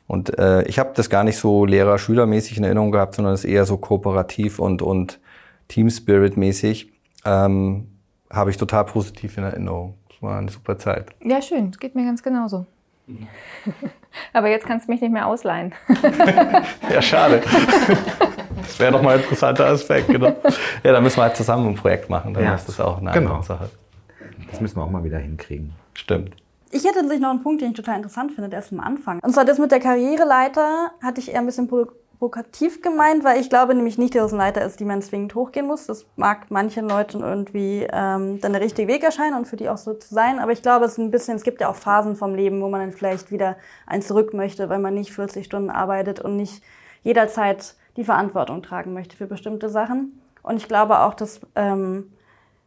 [0.09, 3.65] Und äh, ich habe das gar nicht so Lehrer-Schüler-mäßig in Erinnerung gehabt, sondern es eher
[3.65, 5.21] so kooperativ und, und
[5.69, 6.91] Team-Spirit-mäßig.
[7.25, 7.87] Ähm,
[8.29, 11.07] habe ich total positiv in Erinnerung war eine super Zeit.
[11.23, 11.71] Ja, schön.
[11.71, 12.67] Es geht mir ganz genauso.
[14.33, 15.75] Aber jetzt kannst du mich nicht mehr ausleihen.
[16.93, 17.43] ja, schade.
[18.57, 20.35] Das wäre doch mal ein interessanter Aspekt, genau.
[20.83, 22.35] Ja, dann müssen wir halt zusammen ein Projekt machen.
[22.35, 22.55] Dann ja.
[22.55, 23.31] ist das auch eine genau.
[23.31, 23.71] andere Sache.
[24.51, 25.73] Das müssen wir auch mal wieder hinkriegen.
[25.95, 26.35] Stimmt.
[26.71, 29.21] Ich hätte sich noch einen Punkt, den ich total interessant finde, der ist am Anfang.
[29.21, 31.67] Und zwar das mit der Karriereleiter hatte ich eher ein bisschen
[32.19, 35.35] provokativ gemeint, weil ich glaube nämlich nicht, dass es ein Leiter ist, die man zwingend
[35.35, 35.87] hochgehen muss.
[35.87, 39.77] Das mag manchen Leuten irgendwie ähm, dann der richtige Weg erscheinen und für die auch
[39.77, 40.41] so zu sein.
[40.41, 42.69] Aber ich glaube, es ist ein bisschen, es gibt ja auch Phasen vom Leben, wo
[42.69, 43.57] man dann vielleicht wieder
[43.87, 46.63] ein zurück möchte, weil man nicht 40 Stunden arbeitet und nicht
[47.03, 50.21] jederzeit die Verantwortung tragen möchte für bestimmte Sachen.
[50.43, 52.13] Und ich glaube auch, dass ähm,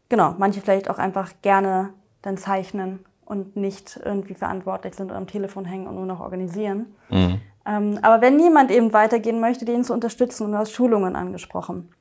[0.08, 1.90] genau manche vielleicht auch einfach gerne
[2.22, 6.94] dann zeichnen und nicht irgendwie verantwortlich sind und am Telefon hängen und nur noch organisieren.
[7.10, 7.42] Mhm.
[7.66, 11.94] Ähm, aber wenn niemand eben weitergehen möchte, den zu unterstützen, und du hast Schulungen angesprochen.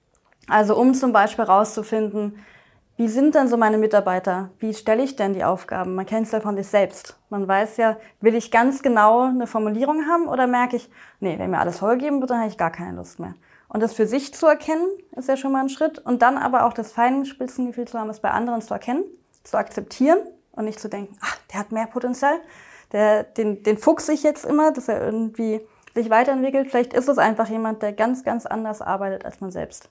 [0.49, 2.39] Also um zum Beispiel herauszufinden,
[2.97, 4.51] wie sind denn so meine Mitarbeiter?
[4.59, 5.95] Wie stelle ich denn die Aufgaben?
[5.95, 7.19] Man kennt es ja von sich selbst.
[7.31, 11.51] Man weiß ja, will ich ganz genau eine Formulierung haben oder merke ich, nee, wenn
[11.51, 13.35] mir alles vorgegeben wird, dann habe ich gar keine Lust mehr.
[13.69, 14.87] Und das für sich zu erkennen,
[15.17, 15.99] ist ja schon mal ein Schritt.
[15.99, 19.05] Und dann aber auch das Feinspitzengefühl zu haben, es bei anderen zu erkennen,
[19.45, 20.19] zu akzeptieren
[20.53, 22.35] und nicht zu denken, ach, der hat mehr Potenzial,
[22.93, 25.61] der, den, den fuchs ich jetzt immer, dass er irgendwie
[25.95, 26.69] sich weiterentwickelt.
[26.69, 29.91] Vielleicht ist es einfach jemand, der ganz, ganz anders arbeitet als man selbst.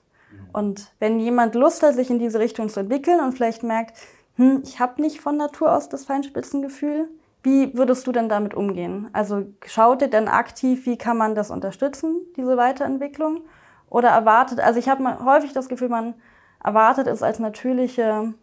[0.52, 3.96] Und wenn jemand Lust hat, sich in diese Richtung zu entwickeln und vielleicht merkt,
[4.36, 7.08] hm, ich habe nicht von Natur aus das Feinspitzengefühl,
[7.42, 9.08] wie würdest du denn damit umgehen?
[9.12, 13.42] Also schaut ihr denn aktiv, wie kann man das unterstützen, diese Weiterentwicklung?
[13.88, 16.14] Oder erwartet, also ich habe häufig das Gefühl, man
[16.62, 18.34] erwartet es als natürliche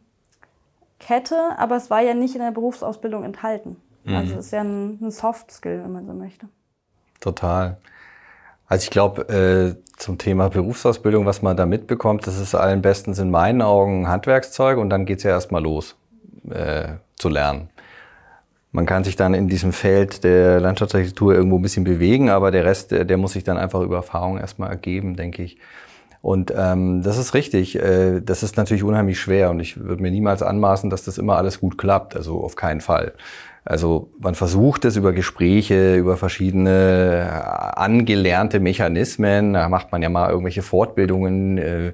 [1.00, 3.78] Kette, aber es war ja nicht in der Berufsausbildung enthalten.
[4.08, 4.16] Mhm.
[4.16, 6.48] Also es ist ja ein, ein Soft Skill, wenn man so möchte.
[7.20, 7.78] Total.
[8.68, 13.20] Also ich glaube, äh, zum Thema Berufsausbildung, was man da mitbekommt, das ist allen bestens
[13.20, 15.96] in meinen Augen Handwerkszeug und dann geht's ja erstmal los
[16.50, 17.70] äh, zu lernen.
[18.72, 22.66] Man kann sich dann in diesem Feld der Landschaftsarchitektur irgendwo ein bisschen bewegen, aber der
[22.66, 25.58] Rest, der, der muss sich dann einfach über Erfahrung erstmal ergeben, denke ich.
[26.22, 27.78] Und ähm, das ist richtig.
[27.78, 31.38] Äh, das ist natürlich unheimlich schwer und ich würde mir niemals anmaßen, dass das immer
[31.38, 32.16] alles gut klappt.
[32.16, 33.14] Also auf keinen Fall.
[33.68, 39.54] Also man versucht es über Gespräche, über verschiedene äh, angelernte Mechanismen.
[39.54, 41.88] Da macht man ja mal irgendwelche Fortbildungen, äh,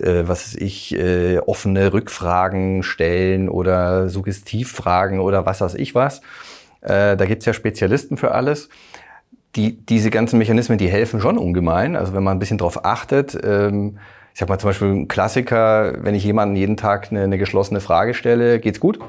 [0.00, 6.20] äh, was ich, äh, offene Rückfragen stellen oder Suggestivfragen oder was weiß ich was.
[6.82, 8.68] Äh, da gibt's ja Spezialisten für alles.
[9.56, 11.96] Die, diese ganzen Mechanismen, die helfen schon ungemein.
[11.96, 13.36] Also wenn man ein bisschen drauf achtet.
[13.42, 13.98] Ähm,
[14.32, 17.80] ich sag mal zum Beispiel ein Klassiker, wenn ich jemanden jeden Tag eine, eine geschlossene
[17.80, 19.00] Frage stelle, geht's gut?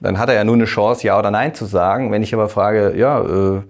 [0.00, 2.12] Dann hat er ja nur eine Chance, ja oder nein zu sagen.
[2.12, 3.62] Wenn ich aber frage, ja, äh,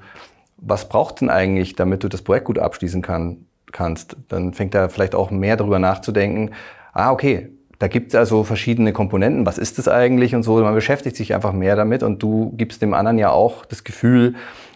[0.56, 4.88] was braucht denn eigentlich, damit du das Projekt gut abschließen kann, kannst, dann fängt er
[4.88, 6.52] vielleicht auch mehr darüber nachzudenken,
[6.92, 10.56] ah, okay, da gibt es also verschiedene Komponenten, was ist das eigentlich und so.
[10.56, 14.34] Man beschäftigt sich einfach mehr damit und du gibst dem anderen ja auch das Gefühl,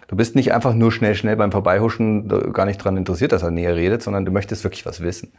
[0.08, 3.50] du bist nicht einfach nur schnell, schnell beim Vorbeihuschen gar nicht dran interessiert, dass er
[3.50, 5.32] näher redet, sondern du möchtest wirklich was wissen.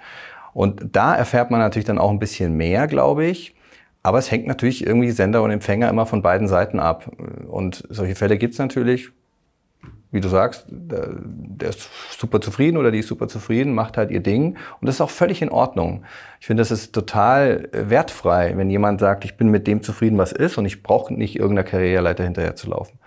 [0.54, 3.56] Und da erfährt man natürlich dann auch ein bisschen mehr, glaube ich.
[4.04, 7.12] Aber es hängt natürlich irgendwie Sender und Empfänger immer von beiden Seiten ab.
[7.48, 9.12] Und solche Fälle gibt's natürlich,
[10.12, 14.20] wie du sagst, der, ist super zufrieden oder die ist super zufrieden, macht halt ihr
[14.20, 14.58] Ding.
[14.80, 16.04] Und das ist auch völlig in Ordnung.
[16.40, 20.32] Ich finde, das ist total wertfrei, wenn jemand sagt, ich bin mit dem zufrieden, was
[20.32, 22.98] ist und ich brauche nicht irgendeiner Karriereleiter hinterher zu laufen.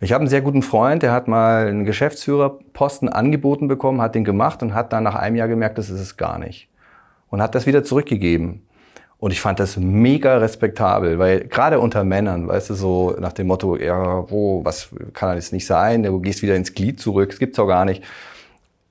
[0.00, 4.24] Ich habe einen sehr guten Freund, der hat mal einen Geschäftsführerposten angeboten bekommen, hat den
[4.24, 6.68] gemacht und hat dann nach einem Jahr gemerkt, das ist es gar nicht.
[7.30, 8.62] Und hat das wieder zurückgegeben.
[9.22, 13.46] Und ich fand das mega respektabel, weil gerade unter Männern, weißt du, so nach dem
[13.46, 16.02] Motto, ja, wo, was kann das nicht sein?
[16.02, 18.02] Du gehst wieder ins Glied zurück, das gibt's auch gar nicht.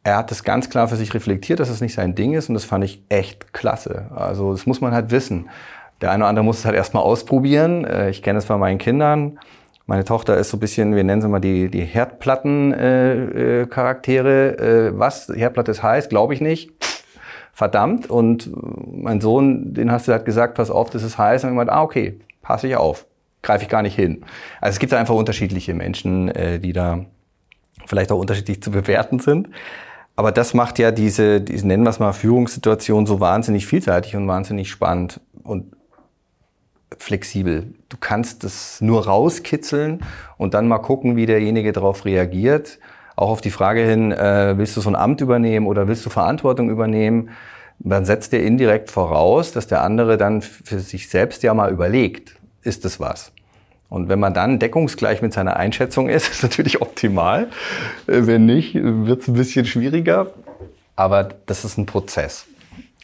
[0.05, 2.53] Er hat das ganz klar für sich reflektiert, dass es nicht sein Ding ist und
[2.53, 4.05] das fand ich echt klasse.
[4.15, 5.49] Also das muss man halt wissen.
[5.99, 7.83] Der eine oder andere muss es halt erstmal ausprobieren.
[7.83, 9.37] Äh, ich kenne es bei meinen Kindern.
[9.85, 14.55] Meine Tochter ist so ein bisschen, wir nennen sie mal die, die Herdplatten-Charaktere.
[14.57, 16.71] Äh, äh, was Herdplatte ist heiß, glaube ich nicht
[17.53, 18.09] verdammt.
[18.09, 18.49] Und
[18.91, 21.43] mein Sohn, den hast du halt gesagt, pass auf, das ist heiß.
[21.43, 23.05] Und ich meinte, ah, okay, passe ich auf.
[23.41, 24.23] Greife ich gar nicht hin.
[24.59, 27.05] Also es gibt einfach unterschiedliche Menschen, äh, die da
[27.85, 29.49] vielleicht auch unterschiedlich zu bewerten sind.
[30.15, 34.27] Aber das macht ja diese, diese nennen wir es mal, Führungssituation so wahnsinnig vielseitig und
[34.27, 35.73] wahnsinnig spannend und
[36.97, 37.73] flexibel.
[37.89, 40.01] Du kannst das nur rauskitzeln
[40.37, 42.79] und dann mal gucken, wie derjenige darauf reagiert
[43.15, 46.09] auch auf die Frage hin, äh, willst du so ein Amt übernehmen oder willst du
[46.09, 47.29] Verantwortung übernehmen?
[47.79, 52.35] Man setzt dir indirekt voraus, dass der andere dann für sich selbst ja mal überlegt,
[52.63, 53.31] ist es was?
[53.89, 57.47] Und wenn man dann deckungsgleich mit seiner Einschätzung ist, ist natürlich optimal.
[58.07, 60.27] Äh, wenn nicht, wird es ein bisschen schwieriger.
[60.95, 62.45] Aber das ist ein Prozess.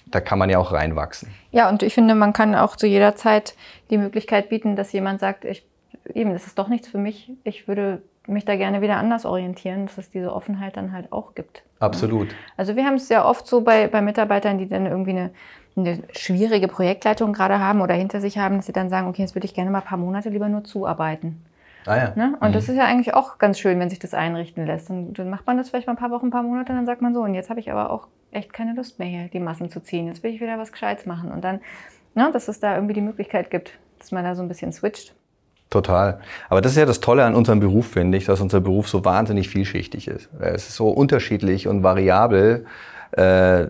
[0.05, 1.29] Da kann man ja auch reinwachsen.
[1.51, 3.55] Ja, und ich finde, man kann auch zu jeder Zeit
[3.89, 5.65] die Möglichkeit bieten, dass jemand sagt, ich,
[6.13, 7.31] eben, das ist doch nichts für mich.
[7.43, 11.35] Ich würde mich da gerne wieder anders orientieren, dass es diese Offenheit dann halt auch
[11.35, 11.63] gibt.
[11.79, 12.29] Absolut.
[12.55, 15.31] Also wir haben es sehr oft so bei, bei Mitarbeitern, die dann irgendwie eine,
[15.75, 19.35] eine schwierige Projektleitung gerade haben oder hinter sich haben, dass sie dann sagen, okay, jetzt
[19.35, 21.43] würde ich gerne mal ein paar Monate lieber nur zuarbeiten.
[21.85, 22.13] Ah ja.
[22.15, 22.37] Ne?
[22.41, 22.53] Und mhm.
[22.53, 24.89] das ist ja eigentlich auch ganz schön, wenn sich das einrichten lässt.
[24.89, 27.01] Und dann macht man das vielleicht mal ein paar Wochen, ein paar Monate, dann sagt
[27.01, 29.69] man so, und jetzt habe ich aber auch echt keine Lust mehr hier, die Massen
[29.69, 30.07] zu ziehen.
[30.07, 31.31] Jetzt will ich wieder was Gescheites machen.
[31.31, 31.61] Und dann,
[32.13, 35.15] ne, dass es da irgendwie die Möglichkeit gibt, dass man da so ein bisschen switcht.
[35.69, 36.19] Total.
[36.49, 39.03] Aber das ist ja das Tolle an unserem Beruf, finde ich, dass unser Beruf so
[39.03, 40.29] wahnsinnig vielschichtig ist.
[40.39, 42.65] Es ist so unterschiedlich und variabel.
[43.11, 43.67] Äh,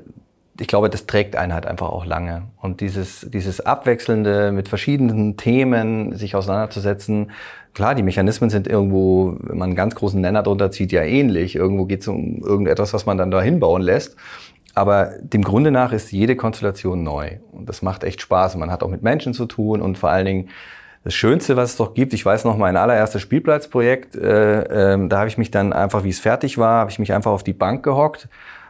[0.60, 2.44] ich glaube, das trägt einen halt einfach auch lange.
[2.62, 7.32] Und dieses, dieses Abwechselnde mit verschiedenen Themen sich auseinanderzusetzen,
[7.74, 11.56] klar, die Mechanismen sind irgendwo, wenn man einen ganz großen Nenner drunter zieht, ja ähnlich.
[11.56, 14.16] Irgendwo geht es um irgendetwas, was man dann da hinbauen lässt.
[14.74, 17.38] Aber dem Grunde nach ist jede Konstellation neu.
[17.52, 18.56] Und das macht echt Spaß.
[18.58, 20.50] man hat auch mit Menschen zu tun und vor allen Dingen
[21.08, 25.20] das Schönste, was es doch gibt, ich weiß noch, mein allererstes Spielplatzprojekt, äh, äh, da
[25.20, 27.54] habe ich mich dann einfach, wie es fertig war, habe ich mich einfach auf die
[27.54, 28.28] Bank gehockt,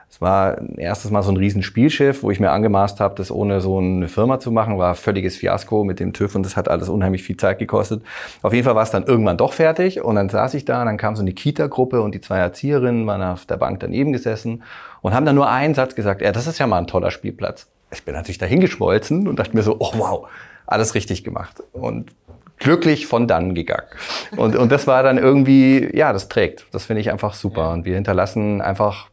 [0.09, 3.79] Es war erstes Mal so ein Riesenspielschiff, wo ich mir angemaßt habe, das ohne so
[3.79, 7.23] eine Firma zu machen, war völliges Fiasko mit dem TÜV und das hat alles unheimlich
[7.23, 8.03] viel Zeit gekostet.
[8.43, 10.85] Auf jeden Fall war es dann irgendwann doch fertig und dann saß ich da und
[10.85, 14.61] dann kam so eine Kita-Gruppe und die zwei Erzieherinnen waren auf der Bank daneben gesessen
[15.01, 17.67] und haben dann nur einen Satz gesagt, ja, das ist ja mal ein toller Spielplatz.
[17.91, 20.27] Ich bin natürlich dahingeschmolzen und dachte mir so, oh wow,
[20.67, 21.63] alles richtig gemacht.
[21.73, 22.11] Und
[22.57, 23.87] glücklich von dann gegangen.
[24.35, 26.65] Und, und das war dann irgendwie, ja, das trägt.
[26.71, 27.71] Das finde ich einfach super.
[27.71, 29.09] Und wir hinterlassen einfach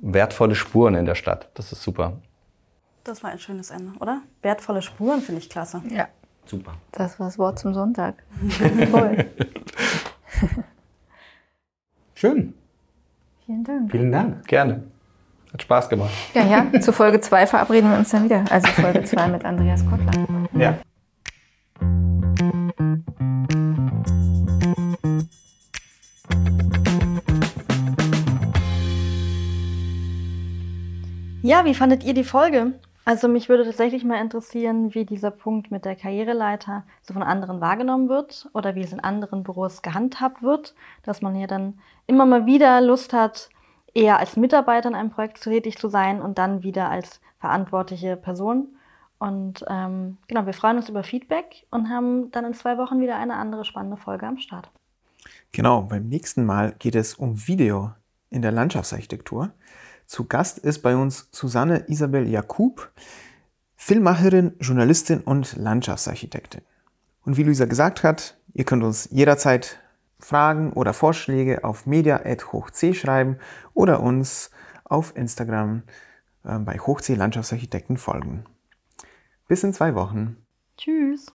[0.00, 1.48] wertvolle Spuren in der Stadt.
[1.54, 2.14] Das ist super.
[3.04, 4.22] Das war ein schönes Ende, oder?
[4.42, 5.82] Wertvolle Spuren finde ich klasse.
[5.88, 6.08] Ja,
[6.44, 6.74] Super.
[6.92, 8.14] das war das Wort zum Sonntag.
[8.92, 9.26] Toll.
[12.14, 12.54] Schön.
[13.44, 13.90] Vielen Dank.
[13.90, 14.46] Vielen Dank.
[14.46, 14.84] Gerne.
[15.52, 16.10] Hat Spaß gemacht.
[16.32, 18.44] Ja, ja, zu Folge 2 verabreden wir uns dann wieder.
[18.50, 20.12] Also Folge 2 mit Andreas Kottler.
[20.54, 20.78] Ja.
[31.42, 32.72] Ja, wie fandet ihr die Folge?
[33.04, 37.60] Also mich würde tatsächlich mal interessieren, wie dieser Punkt mit der Karriereleiter so von anderen
[37.60, 42.24] wahrgenommen wird oder wie es in anderen Büros gehandhabt wird, dass man ja dann immer
[42.24, 43.50] mal wieder Lust hat,
[43.94, 48.68] eher als Mitarbeiter in einem Projekt tätig zu sein und dann wieder als verantwortliche Person.
[49.18, 53.16] Und ähm, genau, wir freuen uns über Feedback und haben dann in zwei Wochen wieder
[53.16, 54.70] eine andere spannende Folge am Start.
[55.52, 57.92] Genau, beim nächsten Mal geht es um Video
[58.30, 59.50] in der Landschaftsarchitektur.
[60.06, 62.90] Zu Gast ist bei uns Susanne Isabel Jakub,
[63.76, 66.62] Filmmacherin, Journalistin und Landschaftsarchitektin.
[67.24, 69.78] Und wie Luisa gesagt hat, ihr könnt uns jederzeit
[70.22, 73.38] Fragen oder Vorschläge auf media.hochc schreiben
[73.74, 74.50] oder uns
[74.84, 75.82] auf Instagram
[76.44, 78.44] äh, bei Hochc Landschaftsarchitekten folgen.
[79.48, 80.36] Bis in zwei Wochen.
[80.76, 81.32] Tschüss.